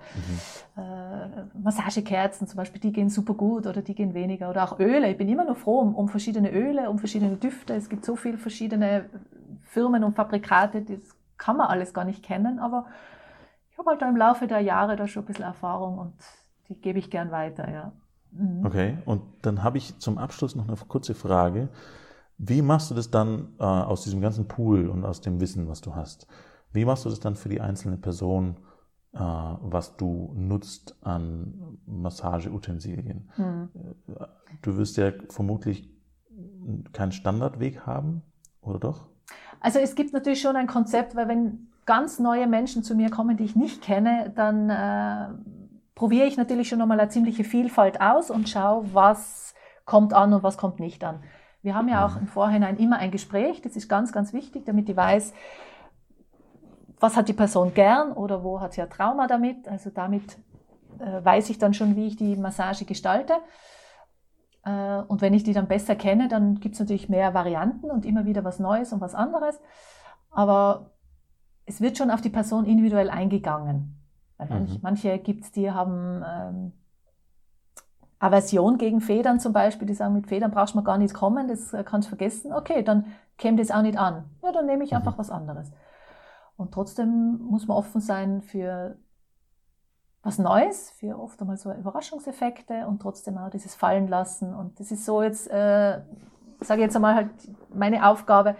mhm. 0.75 0.81
äh, 0.81 1.61
Massagekerzen 1.61 2.47
zum 2.47 2.57
Beispiel, 2.57 2.81
die 2.81 2.91
gehen 2.91 3.09
super 3.09 3.33
gut 3.33 3.67
oder 3.67 3.81
die 3.81 3.95
gehen 3.95 4.13
weniger 4.13 4.49
oder 4.49 4.63
auch 4.63 4.79
Öle. 4.79 5.09
Ich 5.09 5.17
bin 5.17 5.29
immer 5.29 5.45
noch 5.45 5.57
froh 5.57 5.79
um, 5.79 5.95
um 5.95 6.09
verschiedene 6.09 6.51
Öle, 6.51 6.89
um 6.89 6.99
verschiedene 6.99 7.37
Düfte. 7.37 7.73
Es 7.73 7.89
gibt 7.89 8.05
so 8.05 8.15
viele 8.15 8.37
verschiedene 8.37 9.05
Firmen 9.63 10.03
und 10.03 10.15
Fabrikate, 10.15 10.81
das 10.81 11.16
kann 11.37 11.57
man 11.57 11.67
alles 11.67 11.93
gar 11.93 12.05
nicht 12.05 12.23
kennen, 12.23 12.59
aber 12.59 12.85
ich 13.71 13.77
habe 13.77 13.91
halt 13.91 14.01
im 14.01 14.17
Laufe 14.17 14.47
der 14.47 14.61
Jahre 14.61 14.95
da 14.95 15.07
schon 15.07 15.23
ein 15.23 15.27
bisschen 15.27 15.45
Erfahrung 15.45 15.97
und 15.97 16.13
die 16.67 16.79
gebe 16.79 16.99
ich 16.99 17.09
gern 17.09 17.31
weiter, 17.31 17.69
ja. 17.71 17.91
Mhm. 18.31 18.65
Okay, 18.65 18.97
und 19.05 19.21
dann 19.43 19.63
habe 19.63 19.77
ich 19.77 19.97
zum 19.99 20.17
Abschluss 20.17 20.55
noch 20.55 20.67
eine 20.67 20.75
kurze 20.75 21.13
Frage. 21.13 21.69
Wie 22.37 22.61
machst 22.61 22.91
du 22.91 22.95
das 22.95 23.09
dann 23.09 23.55
äh, 23.59 23.63
aus 23.63 24.03
diesem 24.03 24.21
ganzen 24.21 24.47
Pool 24.47 24.87
und 24.87 25.05
aus 25.05 25.21
dem 25.21 25.39
Wissen, 25.39 25.67
was 25.67 25.81
du 25.81 25.95
hast? 25.95 26.27
Wie 26.71 26.85
machst 26.85 27.05
du 27.05 27.09
das 27.09 27.19
dann 27.19 27.35
für 27.35 27.49
die 27.49 27.61
einzelne 27.61 27.97
Person, 27.97 28.57
äh, 29.13 29.19
was 29.19 29.97
du 29.97 30.33
nutzt 30.35 30.97
an 31.01 31.79
Massageutensilien? 31.85 33.29
Mhm. 33.37 33.69
Du 34.61 34.77
wirst 34.77 34.97
ja 34.97 35.11
vermutlich 35.29 35.89
keinen 36.93 37.11
Standardweg 37.11 37.85
haben, 37.85 38.21
oder 38.61 38.79
doch? 38.79 39.07
Also 39.59 39.79
es 39.79 39.95
gibt 39.95 40.13
natürlich 40.13 40.41
schon 40.41 40.55
ein 40.55 40.67
Konzept, 40.67 41.15
weil 41.15 41.27
wenn 41.27 41.69
ganz 41.85 42.19
neue 42.19 42.47
Menschen 42.47 42.83
zu 42.83 42.95
mir 42.95 43.09
kommen, 43.09 43.37
die 43.37 43.45
ich 43.45 43.55
nicht 43.55 43.81
kenne, 43.81 44.31
dann 44.35 44.69
äh, 44.69 45.29
probiere 45.95 46.27
ich 46.27 46.37
natürlich 46.37 46.69
schon 46.69 46.79
nochmal 46.79 46.99
eine 46.99 47.09
ziemliche 47.09 47.43
Vielfalt 47.43 48.01
aus 48.01 48.29
und 48.29 48.49
schaue, 48.49 48.93
was 48.93 49.55
kommt 49.85 50.13
an 50.13 50.33
und 50.33 50.43
was 50.43 50.57
kommt 50.57 50.79
nicht 50.79 51.03
an. 51.03 51.23
Wir 51.63 51.75
haben 51.75 51.89
ja 51.89 52.05
auch 52.05 52.17
im 52.17 52.27
Vorhinein 52.27 52.77
immer 52.77 52.97
ein 52.97 53.11
Gespräch, 53.11 53.61
das 53.61 53.75
ist 53.75 53.87
ganz, 53.89 54.11
ganz 54.11 54.31
wichtig, 54.33 54.65
damit 54.65 54.89
ich 54.89 54.95
weiß, 54.95 55.33
was 56.99 57.15
hat 57.15 57.27
die 57.27 57.33
Person 57.33 57.73
gern 57.73 58.11
oder 58.11 58.43
wo 58.43 58.59
hat 58.59 58.73
sie 58.73 58.81
ein 58.81 58.89
Trauma 58.89 59.27
damit. 59.27 59.67
Also 59.67 59.89
damit 59.89 60.37
äh, 60.99 61.23
weiß 61.23 61.49
ich 61.49 61.57
dann 61.57 61.73
schon, 61.73 61.95
wie 61.95 62.07
ich 62.07 62.15
die 62.15 62.35
Massage 62.35 62.85
gestalte. 62.85 63.33
Äh, 64.67 65.01
und 65.07 65.21
wenn 65.21 65.33
ich 65.33 65.43
die 65.43 65.53
dann 65.53 65.67
besser 65.67 65.95
kenne, 65.95 66.27
dann 66.27 66.59
gibt 66.59 66.75
es 66.75 66.79
natürlich 66.79 67.09
mehr 67.09 67.33
Varianten 67.33 67.89
und 67.89 68.05
immer 68.05 68.25
wieder 68.25 68.43
was 68.43 68.59
Neues 68.59 68.91
und 68.91 69.01
was 69.01 69.15
anderes. 69.15 69.59
Aber 70.29 70.91
es 71.65 71.79
wird 71.81 71.97
schon 71.97 72.11
auf 72.11 72.21
die 72.21 72.29
Person 72.29 72.65
individuell 72.65 73.09
eingegangen. 73.09 73.93
Mhm. 74.39 74.77
manche 74.83 75.17
gibt 75.17 75.45
es, 75.45 75.51
die 75.51 75.71
haben 75.71 76.23
ähm, 76.23 76.71
Aversion 78.19 78.77
gegen 78.77 79.01
Federn 79.01 79.39
zum 79.39 79.51
Beispiel, 79.51 79.87
die 79.87 79.95
sagen, 79.95 80.13
mit 80.13 80.27
Federn 80.27 80.51
brauchst 80.51 80.75
du 80.75 80.77
mal 80.77 80.83
gar 80.83 80.99
nicht 80.99 81.15
kommen, 81.15 81.47
das 81.47 81.73
äh, 81.73 81.83
kannst 81.83 82.07
du 82.07 82.09
vergessen. 82.09 82.53
Okay, 82.53 82.83
dann 82.83 83.05
käme 83.37 83.57
das 83.57 83.71
auch 83.71 83.81
nicht 83.81 83.97
an. 83.97 84.25
Ja, 84.43 84.51
dann 84.51 84.67
nehme 84.67 84.83
ich 84.83 84.91
mhm. 84.91 84.97
einfach 84.97 85.17
was 85.17 85.31
anderes. 85.31 85.71
Und 86.55 86.71
trotzdem 86.71 87.39
muss 87.49 87.67
man 87.67 87.77
offen 87.77 88.01
sein 88.01 88.41
für 88.41 88.97
was 90.27 90.37
Neues, 90.37 90.91
für 90.91 91.17
oft 91.17 91.39
einmal 91.41 91.57
so 91.57 91.71
Überraschungseffekte 91.71 92.85
und 92.85 93.01
trotzdem 93.01 93.37
auch 93.37 93.49
dieses 93.49 93.75
Fallen 93.75 94.07
lassen. 94.07 94.53
Und 94.53 94.79
das 94.79 94.91
ist 94.91 95.05
so 95.05 95.23
jetzt, 95.23 95.49
äh, 95.49 96.01
sage 96.59 96.81
ich 96.81 96.85
jetzt 96.85 96.95
einmal 96.95 97.15
halt 97.15 97.29
meine 97.73 98.07
Aufgabe, 98.07 98.55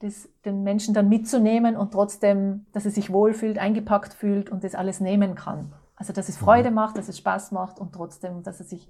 das, 0.00 0.28
den 0.44 0.62
Menschen 0.62 0.94
dann 0.94 1.08
mitzunehmen 1.08 1.76
und 1.76 1.92
trotzdem, 1.92 2.66
dass 2.72 2.86
er 2.86 2.90
sich 2.90 3.12
wohlfühlt, 3.12 3.58
eingepackt 3.58 4.14
fühlt 4.14 4.50
und 4.50 4.64
das 4.64 4.74
alles 4.74 5.00
nehmen 5.00 5.34
kann. 5.34 5.72
Also 5.94 6.12
dass 6.12 6.28
es 6.28 6.36
Freude 6.36 6.70
mhm. 6.70 6.76
macht, 6.76 6.98
dass 6.98 7.08
es 7.08 7.18
Spaß 7.18 7.52
macht 7.52 7.78
und 7.78 7.92
trotzdem, 7.92 8.42
dass 8.42 8.58
er 8.58 8.66
sich 8.66 8.88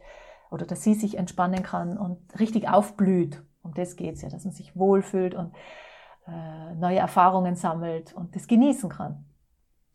oder 0.50 0.64
dass 0.64 0.82
sie 0.82 0.94
sich 0.94 1.18
entspannen 1.18 1.62
kann 1.62 1.98
und 1.98 2.18
richtig 2.38 2.68
aufblüht. 2.68 3.42
Um 3.62 3.74
das 3.74 3.96
geht's 3.96 4.22
ja, 4.22 4.28
dass 4.28 4.44
man 4.44 4.54
sich 4.54 4.76
wohlfühlt 4.76 5.34
und 5.34 5.52
äh, 6.26 6.74
neue 6.76 6.98
Erfahrungen 6.98 7.56
sammelt 7.56 8.14
und 8.14 8.36
das 8.36 8.46
genießen 8.46 8.88
kann. 8.88 9.24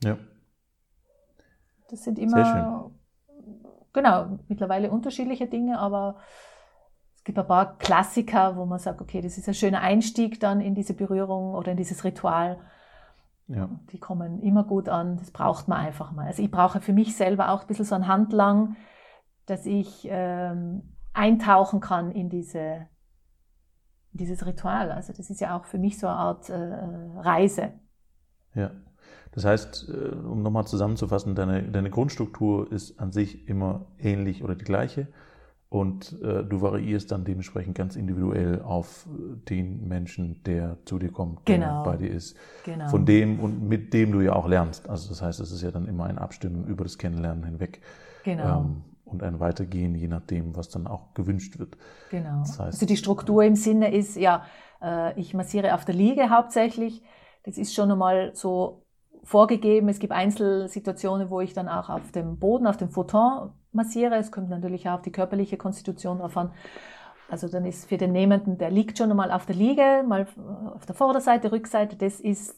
Ja. 0.03 0.17
Das 1.89 2.03
sind 2.03 2.19
immer, 2.19 2.91
genau, 3.93 4.39
mittlerweile 4.47 4.91
unterschiedliche 4.91 5.47
Dinge, 5.47 5.79
aber 5.79 6.17
es 7.15 7.23
gibt 7.23 7.39
ein 7.39 7.47
paar 7.47 7.77
Klassiker, 7.77 8.57
wo 8.57 8.65
man 8.65 8.79
sagt, 8.79 9.01
okay, 9.01 9.21
das 9.21 9.37
ist 9.37 9.47
ein 9.47 9.53
schöner 9.53 9.81
Einstieg 9.81 10.39
dann 10.39 10.61
in 10.61 10.75
diese 10.75 10.93
Berührung 10.93 11.53
oder 11.53 11.71
in 11.71 11.77
dieses 11.77 12.03
Ritual. 12.03 12.57
Ja. 13.47 13.69
Die 13.91 13.99
kommen 13.99 14.41
immer 14.41 14.65
gut 14.65 14.89
an, 14.89 15.17
das 15.17 15.31
braucht 15.31 15.69
man 15.69 15.79
einfach 15.79 16.11
mal. 16.11 16.27
Also 16.27 16.43
ich 16.43 16.51
brauche 16.51 16.81
für 16.81 16.93
mich 16.93 17.15
selber 17.15 17.51
auch 17.51 17.61
ein 17.61 17.67
bisschen 17.67 17.85
so 17.85 17.95
ein 17.95 18.07
Handlang, 18.07 18.75
dass 19.45 19.65
ich 19.65 20.05
ähm, 20.09 20.93
eintauchen 21.13 21.79
kann 21.79 22.11
in 22.11 22.29
diese, 22.29 22.87
dieses 24.11 24.45
Ritual. 24.45 24.91
Also 24.91 25.13
das 25.13 25.29
ist 25.29 25.39
ja 25.39 25.57
auch 25.57 25.65
für 25.65 25.77
mich 25.77 25.97
so 25.97 26.07
eine 26.07 26.17
Art 26.17 26.49
äh, 26.49 26.55
Reise. 26.55 27.73
Ja. 28.53 28.71
Das 29.37 29.45
heißt, 29.45 29.89
äh, 29.89 30.15
um 30.15 30.41
nochmal 30.41 30.65
zusammenzufassen, 30.65 31.35
deine, 31.35 31.61
deine 31.61 31.91
Grundstruktur 31.91 32.71
ist 32.71 32.99
an 32.99 33.11
sich 33.11 33.47
immer 33.47 33.85
ähnlich 33.99 34.43
oder 34.43 34.55
die 34.55 34.65
gleiche. 34.65 35.09
und 35.69 36.19
äh, 36.23 36.43
du 36.43 36.61
variierst 36.61 37.11
dann 37.11 37.23
dementsprechend 37.23 37.77
ganz 37.77 37.95
individuell 37.95 38.63
auf 38.63 39.05
den 39.47 39.87
Menschen, 39.87 40.41
der 40.43 40.79
zu 40.85 40.97
dir 40.97 41.11
kommt, 41.11 41.45
genau. 41.45 41.83
der 41.83 41.91
bei 41.91 41.97
dir 41.97 42.09
ist. 42.09 42.35
Genau. 42.63 42.87
Von 42.87 43.05
dem 43.05 43.39
und 43.39 43.61
mit 43.61 43.93
dem 43.93 44.11
du 44.11 44.21
ja 44.21 44.33
auch 44.33 44.47
lernst. 44.47 44.89
Also 44.89 45.09
das 45.09 45.21
heißt, 45.21 45.39
es 45.39 45.51
ist 45.51 45.61
ja 45.61 45.69
dann 45.69 45.87
immer 45.87 46.05
ein 46.05 46.17
Abstimmen 46.17 46.65
über 46.65 46.83
das 46.83 46.97
Kennenlernen 46.97 47.43
hinweg. 47.43 47.81
Genau. 48.23 48.61
Ähm, 48.61 48.83
und 49.05 49.21
ein 49.21 49.39
Weitergehen, 49.39 49.93
je 49.93 50.07
nachdem, 50.07 50.55
was 50.55 50.69
dann 50.69 50.87
auch 50.87 51.13
gewünscht 51.13 51.59
wird. 51.59 51.77
Genau. 52.09 52.39
Das 52.39 52.59
heißt, 52.59 52.73
also 52.73 52.85
die 52.87 52.97
Struktur 52.97 53.43
im 53.43 53.55
Sinne 53.55 53.93
ist, 53.93 54.15
ja, 54.15 54.45
äh, 54.81 55.19
ich 55.19 55.35
massiere 55.35 55.75
auf 55.75 55.85
der 55.85 55.93
Liege 55.93 56.31
hauptsächlich. 56.31 57.03
Das 57.43 57.59
ist 57.59 57.75
schon 57.75 57.91
einmal 57.91 58.33
so 58.33 58.86
vorgegeben. 59.27 59.89
Es 59.89 59.99
gibt 59.99 60.13
Einzelsituationen, 60.13 61.29
wo 61.29 61.41
ich 61.41 61.53
dann 61.53 61.67
auch 61.67 61.89
auf 61.89 62.11
dem 62.11 62.39
Boden, 62.39 62.65
auf 62.65 62.77
dem 62.77 62.89
Futon 62.89 63.51
massiere. 63.73 64.15
Es 64.15 64.31
kommt 64.31 64.49
natürlich 64.49 64.87
auch 64.87 64.95
auf 64.95 65.01
die 65.01 65.11
körperliche 65.11 65.57
Konstitution 65.57 66.19
drauf 66.19 66.37
an. 66.37 66.51
Also 67.29 67.49
dann 67.49 67.65
ist 67.65 67.89
für 67.89 67.97
den 67.97 68.13
Nehmenden, 68.13 68.57
der 68.57 68.71
liegt 68.71 68.97
schon 68.97 69.11
einmal 69.11 69.31
auf 69.31 69.45
der 69.45 69.55
Liege, 69.55 70.03
mal 70.07 70.27
auf 70.73 70.85
der 70.85 70.95
Vorderseite, 70.95 71.51
Rückseite, 71.51 71.97
das 71.97 72.21
ist 72.21 72.55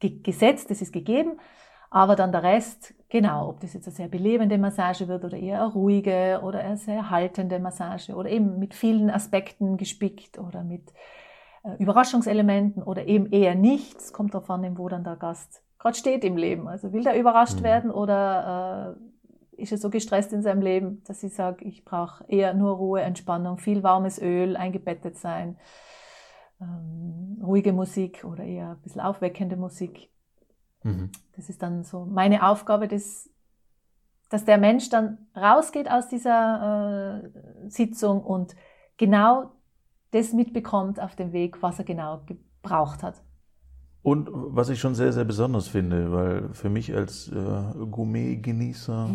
gesetzt, 0.00 0.70
das 0.70 0.82
ist 0.82 0.92
gegeben. 0.92 1.40
Aber 1.88 2.14
dann 2.14 2.30
der 2.30 2.42
Rest, 2.42 2.94
genau, 3.08 3.48
ob 3.48 3.60
das 3.60 3.72
jetzt 3.72 3.88
eine 3.88 3.96
sehr 3.96 4.08
belebende 4.08 4.58
Massage 4.58 5.08
wird 5.08 5.24
oder 5.24 5.38
eher 5.38 5.62
eine 5.62 5.72
ruhige 5.72 6.40
oder 6.44 6.60
eine 6.60 6.76
sehr 6.76 7.08
haltende 7.08 7.58
Massage 7.58 8.14
oder 8.14 8.28
eben 8.28 8.58
mit 8.58 8.74
vielen 8.74 9.10
Aspekten 9.10 9.78
gespickt 9.78 10.38
oder 10.38 10.62
mit 10.62 10.92
äh, 11.64 11.74
Überraschungselementen 11.82 12.82
oder 12.82 13.06
eben 13.06 13.32
eher 13.32 13.54
nichts, 13.54 14.12
kommt 14.12 14.34
an, 14.34 14.78
wo 14.78 14.88
dann 14.88 15.04
der 15.04 15.16
Gast 15.16 15.64
gerade 15.80 15.96
steht 15.96 16.24
im 16.24 16.36
Leben. 16.36 16.68
Also 16.68 16.92
will 16.92 17.02
der 17.02 17.18
überrascht 17.18 17.58
mhm. 17.58 17.64
werden 17.64 17.90
oder 17.90 18.96
äh, 19.56 19.62
ist 19.62 19.72
er 19.72 19.78
so 19.78 19.90
gestresst 19.90 20.32
in 20.32 20.42
seinem 20.42 20.62
Leben, 20.62 21.02
dass 21.04 21.22
ich 21.22 21.34
sage, 21.34 21.64
ich 21.64 21.84
brauche 21.84 22.24
eher 22.28 22.54
nur 22.54 22.76
Ruhe, 22.76 23.02
Entspannung, 23.02 23.58
viel 23.58 23.82
warmes 23.82 24.20
Öl, 24.20 24.56
eingebettet 24.56 25.18
sein, 25.18 25.58
ähm, 26.60 27.40
ruhige 27.42 27.72
Musik 27.72 28.24
oder 28.24 28.44
eher 28.44 28.70
ein 28.70 28.82
bisschen 28.82 29.00
aufweckende 29.00 29.56
Musik. 29.56 30.10
Mhm. 30.82 31.10
Das 31.36 31.48
ist 31.48 31.62
dann 31.62 31.82
so 31.82 32.04
meine 32.04 32.46
Aufgabe, 32.46 32.86
das, 32.86 33.28
dass 34.28 34.44
der 34.44 34.58
Mensch 34.58 34.88
dann 34.90 35.26
rausgeht 35.34 35.90
aus 35.90 36.08
dieser 36.08 37.22
äh, 37.24 37.68
Sitzung 37.68 38.22
und 38.22 38.54
genau 38.96 39.52
das 40.10 40.32
mitbekommt 40.32 41.00
auf 41.00 41.16
dem 41.16 41.32
Weg, 41.32 41.62
was 41.62 41.78
er 41.78 41.84
genau 41.84 42.22
gebraucht 42.26 43.02
hat. 43.02 43.22
Und 44.02 44.30
was 44.32 44.70
ich 44.70 44.80
schon 44.80 44.94
sehr, 44.94 45.12
sehr 45.12 45.24
besonders 45.24 45.68
finde, 45.68 46.10
weil 46.10 46.48
für 46.52 46.70
mich 46.70 46.94
als 46.94 47.28
äh, 47.28 47.86
Gourmet-Genießer 47.90 49.10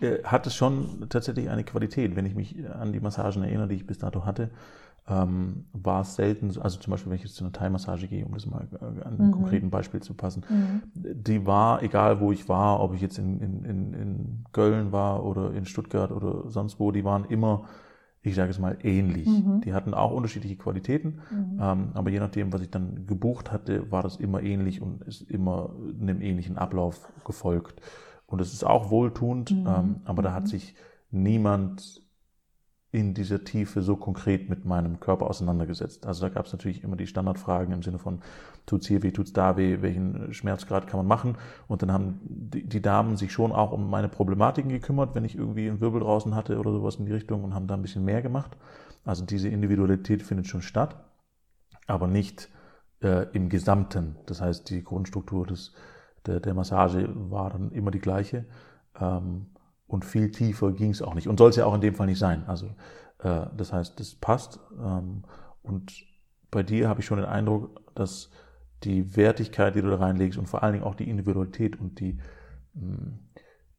äh, 0.00 0.04
äh, 0.06 0.24
hat 0.24 0.46
es 0.48 0.54
schon 0.56 1.06
tatsächlich 1.08 1.48
eine 1.48 1.62
Qualität. 1.62 2.16
Wenn 2.16 2.26
ich 2.26 2.34
mich 2.34 2.56
an 2.68 2.92
die 2.92 2.98
Massagen 2.98 3.44
erinnere, 3.44 3.68
die 3.68 3.76
ich 3.76 3.86
bis 3.86 3.98
dato 3.98 4.24
hatte, 4.24 4.50
ähm, 5.10 5.64
war 5.72 6.02
es 6.02 6.14
selten, 6.16 6.48
also 6.60 6.78
zum 6.78 6.90
Beispiel, 6.90 7.10
wenn 7.10 7.18
ich 7.18 7.24
jetzt 7.24 7.36
zu 7.36 7.44
einer 7.44 7.52
Thai-Massage 7.52 8.06
gehe, 8.06 8.24
um 8.24 8.34
das 8.34 8.46
mal 8.46 8.66
äh, 8.80 8.84
an 8.84 9.14
einem 9.14 9.26
mhm. 9.28 9.32
konkreten 9.32 9.70
Beispiel 9.70 10.00
zu 10.00 10.14
passen, 10.14 10.44
mhm. 10.48 10.82
die 10.94 11.46
war, 11.46 11.82
egal 11.82 12.20
wo 12.20 12.32
ich 12.32 12.48
war, 12.48 12.80
ob 12.80 12.94
ich 12.94 13.00
jetzt 13.00 13.18
in, 13.18 13.40
in, 13.40 13.64
in, 13.64 13.94
in 13.94 14.44
Köln 14.52 14.92
war 14.92 15.24
oder 15.24 15.52
in 15.52 15.66
Stuttgart 15.66 16.12
oder 16.12 16.48
sonst 16.48 16.78
wo, 16.78 16.92
die 16.92 17.04
waren 17.04 17.24
immer, 17.24 17.64
ich 18.22 18.34
sage 18.34 18.50
es 18.50 18.58
mal, 18.58 18.76
ähnlich. 18.82 19.26
Mhm. 19.26 19.62
Die 19.62 19.72
hatten 19.72 19.94
auch 19.94 20.10
unterschiedliche 20.12 20.56
Qualitäten, 20.56 21.20
mhm. 21.30 21.58
ähm, 21.60 21.90
aber 21.94 22.10
je 22.10 22.20
nachdem, 22.20 22.52
was 22.52 22.60
ich 22.60 22.70
dann 22.70 23.06
gebucht 23.06 23.50
hatte, 23.50 23.90
war 23.90 24.02
das 24.02 24.16
immer 24.16 24.42
ähnlich 24.42 24.82
und 24.82 25.02
ist 25.02 25.22
immer 25.22 25.74
einem 26.00 26.20
ähnlichen 26.20 26.58
Ablauf 26.58 27.10
gefolgt. 27.24 27.80
Und 28.26 28.40
es 28.40 28.52
ist 28.52 28.64
auch 28.64 28.90
wohltuend, 28.90 29.50
mhm. 29.50 29.66
ähm, 29.66 29.96
aber 30.04 30.22
da 30.22 30.32
hat 30.32 30.44
mhm. 30.44 30.48
sich 30.48 30.74
niemand 31.10 32.02
in 32.92 33.14
dieser 33.14 33.44
Tiefe 33.44 33.82
so 33.82 33.94
konkret 33.94 34.50
mit 34.50 34.64
meinem 34.64 34.98
Körper 34.98 35.28
auseinandergesetzt. 35.28 36.06
Also 36.06 36.22
da 36.26 36.28
gab 36.28 36.46
es 36.46 36.52
natürlich 36.52 36.82
immer 36.82 36.96
die 36.96 37.06
Standardfragen 37.06 37.72
im 37.72 37.82
Sinne 37.82 37.98
von, 37.98 38.20
tut's 38.66 38.88
hier 38.88 39.02
weh, 39.04 39.12
tut's 39.12 39.32
da 39.32 39.56
weh, 39.56 39.80
welchen 39.80 40.34
Schmerzgrad 40.34 40.88
kann 40.88 40.98
man 40.98 41.06
machen? 41.06 41.38
Und 41.68 41.82
dann 41.82 41.92
haben 41.92 42.20
die, 42.24 42.68
die, 42.68 42.82
Damen 42.82 43.16
sich 43.16 43.32
schon 43.32 43.52
auch 43.52 43.70
um 43.70 43.88
meine 43.88 44.08
Problematiken 44.08 44.70
gekümmert, 44.70 45.14
wenn 45.14 45.24
ich 45.24 45.36
irgendwie 45.36 45.68
einen 45.68 45.80
Wirbel 45.80 46.00
draußen 46.00 46.34
hatte 46.34 46.58
oder 46.58 46.72
sowas 46.72 46.96
in 46.96 47.06
die 47.06 47.12
Richtung 47.12 47.44
und 47.44 47.54
haben 47.54 47.68
da 47.68 47.74
ein 47.74 47.82
bisschen 47.82 48.04
mehr 48.04 48.22
gemacht. 48.22 48.56
Also 49.04 49.24
diese 49.24 49.48
Individualität 49.48 50.22
findet 50.22 50.48
schon 50.48 50.62
statt, 50.62 50.96
aber 51.86 52.08
nicht 52.08 52.48
äh, 53.02 53.26
im 53.32 53.48
Gesamten. 53.48 54.16
Das 54.26 54.40
heißt, 54.40 54.68
die 54.68 54.82
Grundstruktur 54.82 55.46
des, 55.46 55.72
der, 56.26 56.40
der 56.40 56.54
Massage 56.54 57.08
war 57.14 57.50
dann 57.50 57.70
immer 57.70 57.92
die 57.92 58.00
gleiche. 58.00 58.46
Ähm, 59.00 59.46
und 59.90 60.04
viel 60.04 60.30
tiefer 60.30 60.72
ging 60.72 60.90
es 60.90 61.02
auch 61.02 61.14
nicht. 61.14 61.28
Und 61.28 61.38
soll 61.38 61.50
es 61.50 61.56
ja 61.56 61.66
auch 61.66 61.74
in 61.74 61.80
dem 61.80 61.94
Fall 61.94 62.06
nicht 62.06 62.20
sein. 62.20 62.44
Also 62.46 62.66
äh, 63.18 63.46
das 63.56 63.72
heißt, 63.72 63.98
das 63.98 64.14
passt. 64.14 64.60
Ähm, 64.78 65.24
und 65.62 65.92
bei 66.50 66.62
dir 66.62 66.88
habe 66.88 67.00
ich 67.00 67.06
schon 67.06 67.18
den 67.18 67.26
Eindruck, 67.26 67.80
dass 67.94 68.30
die 68.84 69.16
Wertigkeit, 69.16 69.74
die 69.74 69.82
du 69.82 69.90
da 69.90 69.96
reinlegst 69.96 70.38
und 70.38 70.48
vor 70.48 70.62
allen 70.62 70.74
Dingen 70.74 70.84
auch 70.84 70.94
die 70.94 71.10
Individualität 71.10 71.78
und 71.78 71.98
die 71.98 72.18
mh, 72.74 72.96
hm, 72.96 73.18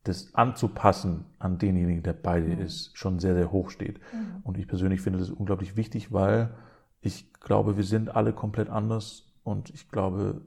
das 0.03 0.33
anzupassen 0.33 1.25
an 1.37 1.59
denjenigen, 1.59 2.03
der 2.03 2.13
bei 2.13 2.41
dir 2.41 2.55
mhm. 2.55 2.61
ist, 2.61 2.97
schon 2.97 3.19
sehr, 3.19 3.35
sehr 3.35 3.51
hoch 3.51 3.69
steht. 3.69 3.99
Mhm. 4.11 4.41
Und 4.43 4.57
ich 4.57 4.67
persönlich 4.67 4.99
finde 4.99 5.19
das 5.19 5.29
unglaublich 5.29 5.77
wichtig, 5.77 6.11
weil 6.11 6.53
ich 7.01 7.31
glaube, 7.33 7.77
wir 7.77 7.83
sind 7.83 8.15
alle 8.15 8.33
komplett 8.33 8.69
anders 8.69 9.31
und 9.43 9.69
ich 9.69 9.89
glaube, 9.89 10.41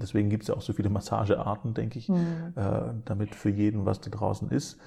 deswegen 0.00 0.30
gibt 0.30 0.42
es 0.44 0.48
ja 0.48 0.56
auch 0.56 0.60
so 0.60 0.72
viele 0.72 0.90
Massagearten, 0.90 1.74
denke 1.74 1.98
ich, 1.98 2.08
mhm. 2.08 2.52
äh, 2.56 2.94
damit 3.04 3.34
für 3.34 3.50
jeden 3.50 3.86
was 3.86 4.00
da 4.00 4.10
draußen 4.10 4.50
ist. 4.50 4.78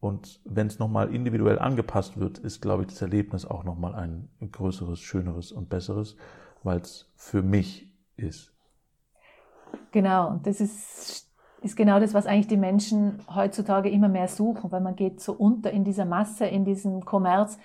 Und 0.00 0.40
wenn 0.44 0.68
es 0.68 0.78
nochmal 0.78 1.12
individuell 1.12 1.58
angepasst 1.58 2.18
wird, 2.18 2.38
ist, 2.38 2.62
glaube 2.62 2.82
ich, 2.82 2.88
das 2.88 3.02
Erlebnis 3.02 3.44
auch 3.44 3.64
nochmal 3.64 3.94
ein 3.94 4.28
größeres, 4.52 5.00
schöneres 5.00 5.50
und 5.50 5.68
besseres, 5.68 6.16
weil 6.62 6.80
es 6.80 7.10
für 7.16 7.42
mich 7.42 7.92
ist. 8.16 8.52
Genau, 9.90 10.30
und 10.30 10.46
das 10.46 10.60
ist, 10.60 11.28
ist 11.62 11.76
genau 11.76 11.98
das, 11.98 12.14
was 12.14 12.26
eigentlich 12.26 12.46
die 12.46 12.56
Menschen 12.56 13.20
heutzutage 13.34 13.88
immer 13.90 14.08
mehr 14.08 14.28
suchen, 14.28 14.70
weil 14.70 14.80
man 14.80 14.94
geht 14.94 15.20
so 15.20 15.32
unter 15.32 15.72
in 15.72 15.84
dieser 15.84 16.04
Masse, 16.04 16.46
in 16.46 16.64
diesem 16.64 17.04
Kommerz 17.04 17.58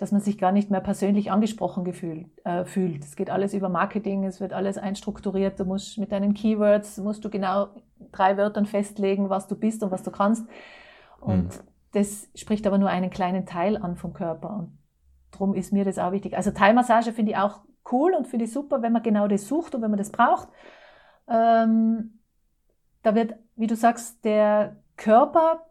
dass 0.00 0.12
man 0.12 0.22
sich 0.22 0.38
gar 0.38 0.50
nicht 0.50 0.70
mehr 0.70 0.80
persönlich 0.80 1.30
angesprochen 1.30 1.84
gefühlt, 1.84 2.26
äh, 2.46 2.64
fühlt. 2.64 3.04
Es 3.04 3.16
geht 3.16 3.28
alles 3.28 3.52
über 3.52 3.68
Marketing, 3.68 4.24
es 4.24 4.40
wird 4.40 4.54
alles 4.54 4.78
einstrukturiert. 4.78 5.60
Du 5.60 5.66
musst 5.66 5.98
mit 5.98 6.10
deinen 6.10 6.32
Keywords, 6.32 6.96
musst 6.96 7.22
du 7.22 7.28
genau 7.28 7.68
drei 8.10 8.38
Wörtern 8.38 8.64
festlegen, 8.64 9.28
was 9.28 9.46
du 9.46 9.56
bist 9.56 9.82
und 9.82 9.90
was 9.90 10.02
du 10.02 10.10
kannst. 10.10 10.48
Und 11.20 11.48
mhm. 11.48 11.68
das 11.92 12.30
spricht 12.34 12.66
aber 12.66 12.78
nur 12.78 12.88
einen 12.88 13.10
kleinen 13.10 13.44
Teil 13.44 13.76
an 13.76 13.96
vom 13.96 14.14
Körper. 14.14 14.60
Und 14.60 14.78
darum 15.32 15.52
ist 15.52 15.70
mir 15.70 15.84
das 15.84 15.98
auch 15.98 16.12
wichtig. 16.12 16.34
Also 16.34 16.50
Teilmassage 16.50 17.12
finde 17.12 17.32
ich 17.32 17.36
auch 17.36 17.60
cool 17.92 18.14
und 18.14 18.26
finde 18.26 18.46
ich 18.46 18.52
super, 18.54 18.80
wenn 18.80 18.94
man 18.94 19.02
genau 19.02 19.28
das 19.28 19.48
sucht 19.48 19.74
und 19.74 19.82
wenn 19.82 19.90
man 19.90 19.98
das 19.98 20.10
braucht. 20.10 20.48
Ähm, 21.28 22.20
da 23.02 23.14
wird, 23.14 23.34
wie 23.54 23.66
du 23.66 23.76
sagst, 23.76 24.24
der 24.24 24.76
Körper 24.96 25.66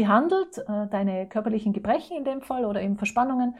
behandelt, 0.00 0.58
äh, 0.58 0.86
deine 0.88 1.28
körperlichen 1.28 1.72
Gebrechen 1.72 2.16
in 2.16 2.24
dem 2.24 2.40
Fall 2.40 2.64
oder 2.64 2.80
eben 2.80 2.96
Verspannungen. 2.96 3.56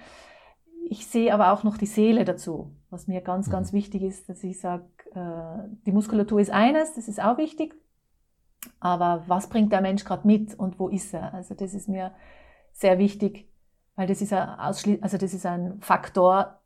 Ich 0.88 1.06
sehe 1.06 1.32
aber 1.34 1.52
auch 1.52 1.62
noch 1.62 1.76
die 1.76 1.86
Seele 1.86 2.24
dazu, 2.24 2.72
was 2.88 3.06
mir 3.06 3.20
ganz, 3.20 3.48
mhm. 3.48 3.52
ganz 3.52 3.72
wichtig 3.72 4.02
ist, 4.02 4.28
dass 4.28 4.42
ich 4.42 4.58
sage, 4.58 4.84
äh, 5.14 5.68
die 5.86 5.92
Muskulatur 5.92 6.40
ist 6.40 6.50
eines, 6.50 6.94
das 6.94 7.08
ist 7.08 7.22
auch 7.22 7.36
wichtig, 7.36 7.74
aber 8.80 9.24
was 9.26 9.48
bringt 9.48 9.72
der 9.72 9.82
Mensch 9.82 10.04
gerade 10.04 10.26
mit 10.26 10.58
und 10.58 10.78
wo 10.78 10.88
ist 10.88 11.12
er? 11.12 11.34
Also 11.34 11.54
das 11.54 11.74
ist 11.74 11.88
mir 11.88 12.12
sehr 12.72 12.98
wichtig, 12.98 13.48
weil 13.96 14.06
das 14.06 14.22
ist, 14.22 14.32
ein 14.32 14.48
also 15.02 15.18
das 15.18 15.34
ist 15.34 15.44
ein 15.44 15.80
Faktor, 15.80 16.60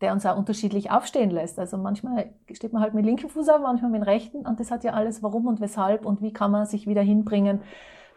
der 0.00 0.12
uns 0.12 0.26
auch 0.26 0.36
unterschiedlich 0.36 0.90
aufstehen 0.90 1.30
lässt. 1.30 1.58
Also 1.58 1.76
manchmal 1.76 2.32
steht 2.52 2.72
man 2.72 2.82
halt 2.82 2.94
mit 2.94 3.04
linkem 3.04 3.28
Fuß 3.28 3.48
auf, 3.50 3.60
manchmal 3.60 3.90
mit 3.90 4.06
rechten 4.06 4.46
und 4.46 4.58
das 4.58 4.70
hat 4.70 4.82
ja 4.82 4.94
alles 4.94 5.22
warum 5.22 5.46
und 5.46 5.60
weshalb 5.60 6.04
und 6.04 6.22
wie 6.22 6.32
kann 6.32 6.50
man 6.50 6.66
sich 6.66 6.86
wieder 6.86 7.02
hinbringen 7.02 7.60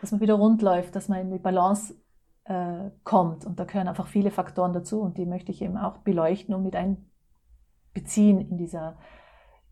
dass 0.04 0.12
man 0.12 0.20
wieder 0.20 0.34
rund 0.34 0.62
läuft, 0.62 0.98
dass 0.98 1.08
man 1.08 1.22
in 1.22 1.32
die 1.32 1.40
Balance 1.40 1.96
äh, 2.44 2.90
kommt. 3.06 3.46
Und 3.46 3.58
da 3.58 3.64
gehören 3.64 3.88
einfach 3.88 4.08
viele 4.08 4.32
Faktoren 4.32 4.74
dazu 4.74 5.00
und 5.00 5.18
die 5.18 5.26
möchte 5.26 5.54
ich 5.54 5.62
eben 5.62 5.78
auch 5.78 6.00
beleuchten 6.00 6.54
und 6.54 6.62
mit 6.62 6.76
einbeziehen 6.76 8.42
in 8.42 8.58
dieser 8.58 8.98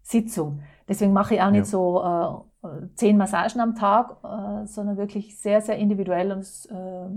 Sitzung. 0.02 0.62
Deswegen 0.88 1.12
mache 1.12 1.36
ich 1.36 1.41
auch 1.41 1.52
nicht 1.52 1.60
ja. 1.60 1.65
so 1.65 2.46
äh, 2.63 2.67
zehn 2.96 3.17
Massagen 3.17 3.60
am 3.60 3.76
Tag, 3.76 4.24
äh, 4.24 4.65
sondern 4.67 4.96
wirklich 4.96 5.38
sehr, 5.38 5.60
sehr 5.60 5.78
individuell 5.78 6.32
und 6.32 6.39
es 6.39 6.65
äh, 6.67 7.10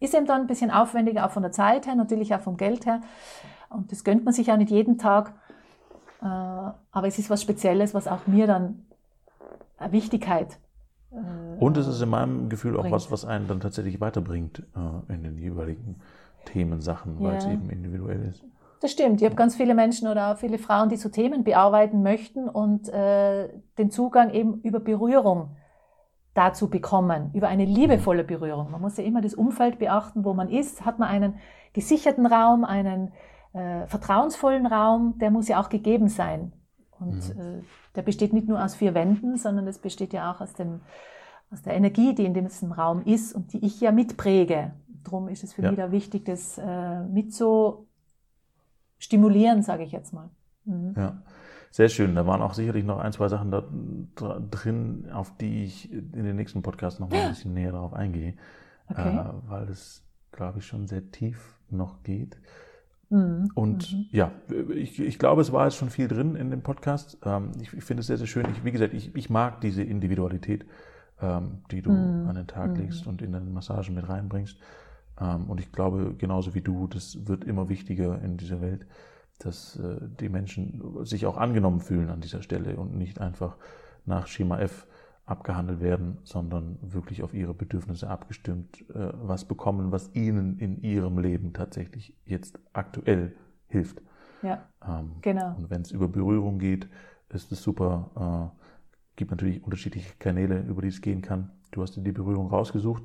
ist 0.00 0.14
eben 0.14 0.26
dann 0.26 0.42
ein 0.42 0.46
bisschen 0.46 0.70
aufwendiger, 0.70 1.24
auch 1.24 1.30
von 1.30 1.42
der 1.42 1.52
Zeit 1.52 1.86
her, 1.86 1.94
natürlich 1.94 2.34
auch 2.34 2.40
vom 2.40 2.58
Geld 2.58 2.84
her. 2.84 3.00
Und 3.70 3.90
das 3.90 4.04
gönnt 4.04 4.26
man 4.26 4.34
sich 4.34 4.52
auch 4.52 4.58
nicht 4.58 4.70
jeden 4.70 4.98
Tag. 4.98 5.32
Äh, 6.20 6.26
aber 6.26 7.06
es 7.06 7.18
ist 7.18 7.30
was 7.30 7.40
Spezielles, 7.40 7.94
was 7.94 8.06
auch 8.06 8.26
mir 8.26 8.46
dann 8.46 8.84
eine 9.78 9.92
Wichtigkeit 9.92 10.58
Und 11.10 11.76
es 11.76 11.86
ist 11.86 12.02
in 12.02 12.10
meinem 12.10 12.48
Gefühl 12.48 12.76
auch 12.76 12.82
bringt. 12.82 12.94
was, 12.94 13.10
was 13.10 13.24
einen 13.24 13.48
dann 13.48 13.60
tatsächlich 13.60 14.00
weiterbringt 14.00 14.62
äh, 14.76 15.12
in 15.12 15.22
den 15.22 15.38
jeweiligen 15.38 15.96
Themensachen, 16.44 17.18
weil 17.20 17.32
ja. 17.32 17.38
es 17.38 17.46
eben 17.46 17.70
individuell 17.70 18.24
ist. 18.24 18.44
Das 18.80 18.92
stimmt. 18.92 19.20
Ich 19.20 19.24
habe 19.24 19.34
ganz 19.34 19.56
viele 19.56 19.74
Menschen 19.74 20.06
oder 20.06 20.32
auch 20.32 20.36
viele 20.36 20.58
Frauen, 20.58 20.88
die 20.88 20.96
so 20.96 21.08
Themen 21.08 21.42
bearbeiten 21.42 22.02
möchten 22.02 22.48
und 22.48 22.88
äh, 22.88 23.48
den 23.76 23.90
Zugang 23.90 24.30
eben 24.30 24.60
über 24.60 24.78
Berührung 24.78 25.56
dazu 26.34 26.70
bekommen, 26.70 27.30
über 27.34 27.48
eine 27.48 27.64
liebevolle 27.64 28.22
Berührung. 28.22 28.70
Man 28.70 28.80
muss 28.80 28.96
ja 28.96 29.02
immer 29.02 29.20
das 29.20 29.34
Umfeld 29.34 29.80
beachten, 29.80 30.24
wo 30.24 30.34
man 30.34 30.48
ist. 30.48 30.84
Hat 30.84 31.00
man 31.00 31.08
einen 31.08 31.38
gesicherten 31.72 32.26
Raum, 32.26 32.64
einen 32.64 33.12
äh, 33.52 33.86
vertrauensvollen 33.86 34.66
Raum, 34.66 35.18
der 35.18 35.32
muss 35.32 35.48
ja 35.48 35.60
auch 35.60 35.68
gegeben 35.68 36.08
sein. 36.08 36.52
Und 37.00 37.34
mhm. 37.34 37.40
äh, 37.40 37.62
der 37.98 38.04
besteht 38.04 38.32
nicht 38.32 38.46
nur 38.46 38.64
aus 38.64 38.76
vier 38.76 38.94
Wänden, 38.94 39.36
sondern 39.36 39.66
es 39.66 39.80
besteht 39.80 40.12
ja 40.12 40.30
auch 40.30 40.40
aus, 40.40 40.52
dem, 40.52 40.82
aus 41.50 41.62
der 41.62 41.74
Energie, 41.74 42.14
die 42.14 42.26
in 42.26 42.32
diesem 42.32 42.70
Raum 42.70 43.02
ist 43.02 43.34
und 43.34 43.52
die 43.52 43.66
ich 43.66 43.80
ja 43.80 43.90
mitpräge. 43.90 44.70
Darum 45.02 45.26
ist 45.26 45.42
es 45.42 45.52
für 45.52 45.62
ja. 45.62 45.70
mich 45.70 45.80
da 45.80 45.90
wichtig, 45.90 46.24
das 46.24 46.58
äh, 46.58 47.00
mit 47.06 47.34
so 47.34 47.88
stimulieren, 48.98 49.64
sage 49.64 49.82
ich 49.82 49.90
jetzt 49.90 50.12
mal. 50.12 50.30
Mhm. 50.64 50.94
Ja. 50.96 51.22
Sehr 51.72 51.88
schön. 51.88 52.14
Da 52.14 52.24
waren 52.24 52.40
auch 52.40 52.54
sicherlich 52.54 52.84
noch 52.84 53.00
ein, 53.00 53.10
zwei 53.10 53.26
Sachen 53.26 53.50
da 53.50 53.64
drin, 54.48 55.08
auf 55.12 55.36
die 55.36 55.64
ich 55.64 55.92
in 55.92 56.22
den 56.22 56.36
nächsten 56.36 56.62
Podcast 56.62 57.00
noch 57.00 57.10
mal 57.10 57.18
ein 57.18 57.30
bisschen 57.30 57.52
näher 57.52 57.72
darauf 57.72 57.94
eingehe, 57.94 58.34
okay. 58.88 59.16
äh, 59.16 59.32
weil 59.48 59.66
das, 59.66 60.04
glaube 60.30 60.60
ich, 60.60 60.66
schon 60.66 60.86
sehr 60.86 61.10
tief 61.10 61.58
noch 61.68 62.04
geht. 62.04 62.38
Mhm. 63.10 63.50
Und 63.54 63.92
mhm. 63.92 64.06
ja, 64.10 64.32
ich, 64.74 65.00
ich 65.00 65.18
glaube, 65.18 65.42
es 65.42 65.52
war 65.52 65.64
jetzt 65.64 65.76
schon 65.76 65.90
viel 65.90 66.08
drin 66.08 66.34
in 66.34 66.50
dem 66.50 66.62
Podcast. 66.62 67.18
Ähm, 67.24 67.52
ich, 67.60 67.72
ich 67.72 67.84
finde 67.84 68.02
es 68.02 68.06
sehr, 68.06 68.18
sehr 68.18 68.26
schön. 68.26 68.46
Ich, 68.52 68.64
wie 68.64 68.72
gesagt, 68.72 68.94
ich, 68.94 69.14
ich 69.14 69.30
mag 69.30 69.60
diese 69.60 69.82
Individualität, 69.82 70.66
ähm, 71.20 71.62
die 71.70 71.82
du 71.82 71.90
mhm. 71.90 72.28
an 72.28 72.34
den 72.34 72.46
Tag 72.46 72.70
mhm. 72.70 72.76
legst 72.76 73.06
und 73.06 73.22
in 73.22 73.32
deine 73.32 73.50
Massagen 73.50 73.94
mit 73.94 74.08
reinbringst. 74.08 74.58
Ähm, 75.20 75.48
und 75.48 75.60
ich 75.60 75.72
glaube, 75.72 76.14
genauso 76.16 76.54
wie 76.54 76.60
du, 76.60 76.86
das 76.86 77.26
wird 77.26 77.44
immer 77.44 77.68
wichtiger 77.68 78.20
in 78.22 78.36
dieser 78.36 78.60
Welt, 78.60 78.86
dass 79.38 79.76
äh, 79.76 79.96
die 80.20 80.28
Menschen 80.28 81.04
sich 81.04 81.26
auch 81.26 81.36
angenommen 81.36 81.80
fühlen 81.80 82.10
an 82.10 82.20
dieser 82.20 82.42
Stelle 82.42 82.76
und 82.76 82.94
nicht 82.96 83.20
einfach 83.20 83.56
nach 84.04 84.26
Schema 84.26 84.58
F 84.58 84.86
abgehandelt 85.28 85.80
werden, 85.80 86.18
sondern 86.24 86.78
wirklich 86.80 87.22
auf 87.22 87.34
ihre 87.34 87.54
Bedürfnisse 87.54 88.08
abgestimmt 88.08 88.88
äh, 88.90 89.10
was 89.14 89.44
bekommen, 89.44 89.92
was 89.92 90.14
ihnen 90.14 90.58
in 90.58 90.82
ihrem 90.82 91.18
Leben 91.18 91.52
tatsächlich 91.52 92.16
jetzt 92.24 92.58
aktuell 92.72 93.36
hilft. 93.66 94.00
Ja, 94.42 94.66
ähm, 94.86 95.16
genau. 95.20 95.54
Und 95.56 95.70
wenn 95.70 95.82
es 95.82 95.90
über 95.90 96.08
Berührung 96.08 96.58
geht, 96.58 96.88
ist 97.28 97.52
es 97.52 97.62
super. 97.62 98.52
Äh, 98.56 98.58
gibt 99.16 99.30
natürlich 99.30 99.62
unterschiedliche 99.62 100.14
Kanäle, 100.18 100.60
über 100.60 100.80
die 100.80 100.88
es 100.88 101.02
gehen 101.02 101.22
kann. 101.22 101.50
Du 101.72 101.82
hast 101.82 101.96
dir 101.96 102.02
die 102.02 102.12
Berührung 102.12 102.48
rausgesucht. 102.48 103.02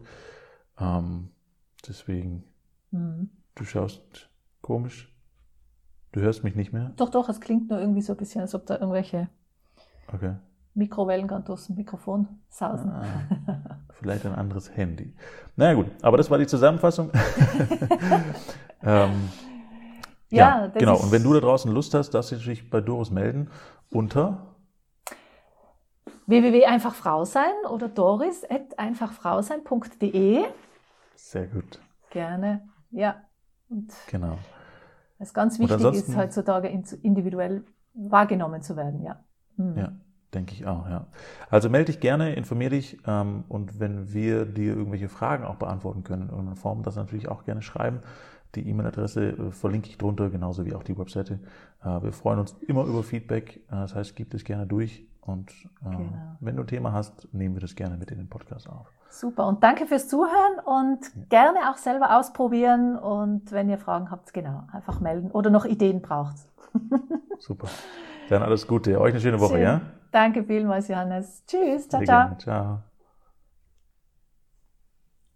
Ähm, 0.79 1.29
deswegen, 1.87 2.43
mhm. 2.91 3.31
du 3.55 3.65
schaust 3.65 4.29
komisch. 4.61 5.13
Du 6.13 6.21
hörst 6.21 6.43
mich 6.43 6.55
nicht 6.55 6.71
mehr? 6.71 6.93
Doch, 6.95 7.09
doch, 7.09 7.27
es 7.27 7.41
klingt 7.41 7.69
nur 7.69 7.79
irgendwie 7.79 8.01
so 8.01 8.13
ein 8.13 8.17
bisschen, 8.17 8.41
als 8.41 8.53
ob 8.53 8.65
da 8.67 8.75
irgendwelche 8.75 9.27
okay. 10.07 10.35
Mikrowellen 10.75 11.27
gerade 11.27 11.43
durchs 11.43 11.69
Mikrofon 11.69 12.27
sausen. 12.49 12.91
Ah, 12.91 13.79
vielleicht 13.99 14.25
ein 14.25 14.33
anderes 14.33 14.75
Handy. 14.75 15.15
naja, 15.55 15.75
gut, 15.75 15.85
aber 16.01 16.17
das 16.17 16.31
war 16.31 16.37
die 16.37 16.47
Zusammenfassung. 16.47 17.11
ähm, 18.83 19.29
ja, 20.29 20.65
ja 20.65 20.67
genau. 20.67 20.97
Und 20.97 21.11
wenn 21.11 21.23
du 21.23 21.33
da 21.33 21.39
draußen 21.39 21.71
Lust 21.71 21.93
hast, 21.93 22.09
darfst 22.11 22.31
du 22.31 22.35
dich 22.37 22.69
bei 22.69 22.81
Doris 22.81 23.11
melden 23.11 23.49
unter 23.91 24.53
www.einfachfrau 26.25 27.25
sein 27.25 27.51
oder 27.69 27.89
doris.einfachfrausein.de. 27.89 30.45
Sehr 31.15 31.47
gut. 31.47 31.79
Gerne, 32.09 32.67
ja. 32.91 33.17
Und 33.69 33.93
genau. 34.07 34.37
Was 35.19 35.33
ganz 35.33 35.59
wichtig 35.59 35.81
ist, 35.93 36.15
heutzutage 36.15 36.67
individuell 36.67 37.65
wahrgenommen 37.93 38.61
zu 38.61 38.75
werden, 38.75 39.03
ja. 39.03 39.23
Mhm. 39.57 39.77
Ja. 39.77 39.91
Denke 40.33 40.53
ich 40.53 40.65
auch, 40.65 40.89
ja. 40.89 41.05
Also 41.49 41.69
melde 41.69 41.91
dich 41.91 41.99
gerne, 41.99 42.33
informier 42.33 42.69
dich 42.69 42.97
ähm, 43.05 43.43
und 43.49 43.79
wenn 43.79 44.13
wir 44.13 44.45
dir 44.45 44.75
irgendwelche 44.75 45.09
Fragen 45.09 45.43
auch 45.43 45.55
beantworten 45.55 46.03
können 46.03 46.23
in 46.23 46.29
irgendeiner 46.29 46.55
Form, 46.55 46.83
das 46.83 46.95
natürlich 46.95 47.27
auch 47.27 47.45
gerne 47.45 47.61
schreiben. 47.61 47.99
Die 48.55 48.67
E-Mail-Adresse 48.67 49.29
äh, 49.29 49.51
verlinke 49.51 49.89
ich 49.89 49.97
drunter, 49.97 50.29
genauso 50.29 50.65
wie 50.65 50.73
auch 50.73 50.83
die 50.83 50.97
Webseite. 50.97 51.39
Äh, 51.83 52.01
wir 52.01 52.13
freuen 52.13 52.39
uns 52.39 52.55
immer 52.67 52.85
über 52.85 53.03
Feedback, 53.03 53.57
äh, 53.57 53.71
das 53.71 53.93
heißt, 53.93 54.15
gib 54.15 54.33
es 54.33 54.43
gerne 54.43 54.65
durch 54.65 55.05
und 55.21 55.51
äh, 55.51 55.89
genau. 55.89 56.37
wenn 56.39 56.55
du 56.55 56.63
ein 56.63 56.67
Thema 56.67 56.91
hast, 56.93 57.27
nehmen 57.33 57.55
wir 57.55 57.61
das 57.61 57.75
gerne 57.75 57.97
mit 57.97 58.09
in 58.11 58.17
den 58.17 58.29
Podcast 58.29 58.67
auf. 58.67 58.91
Super 59.09 59.47
und 59.47 59.63
danke 59.63 59.85
fürs 59.85 60.07
Zuhören 60.07 60.59
und 60.65 60.99
ja. 61.15 61.23
gerne 61.29 61.71
auch 61.71 61.77
selber 61.77 62.17
ausprobieren 62.17 62.97
und 62.97 63.51
wenn 63.51 63.69
ihr 63.69 63.77
Fragen 63.77 64.09
habt, 64.09 64.33
genau, 64.33 64.63
einfach 64.71 64.99
melden 64.99 65.29
oder 65.29 65.51
noch 65.51 65.65
Ideen 65.65 66.01
braucht. 66.01 66.37
Super. 67.39 67.67
Dann 68.29 68.43
alles 68.43 68.67
Gute. 68.67 68.99
Euch 68.99 69.11
eine 69.11 69.21
schöne 69.21 69.39
Woche, 69.39 69.55
Schön. 69.55 69.63
ja? 69.63 69.81
Danke 70.11 70.43
vielmals, 70.43 70.87
Johannes. 70.87 71.43
Tschüss. 71.45 71.87
Ciao, 71.89 72.03
ciao. 72.03 72.37
Ciao. 72.37 72.92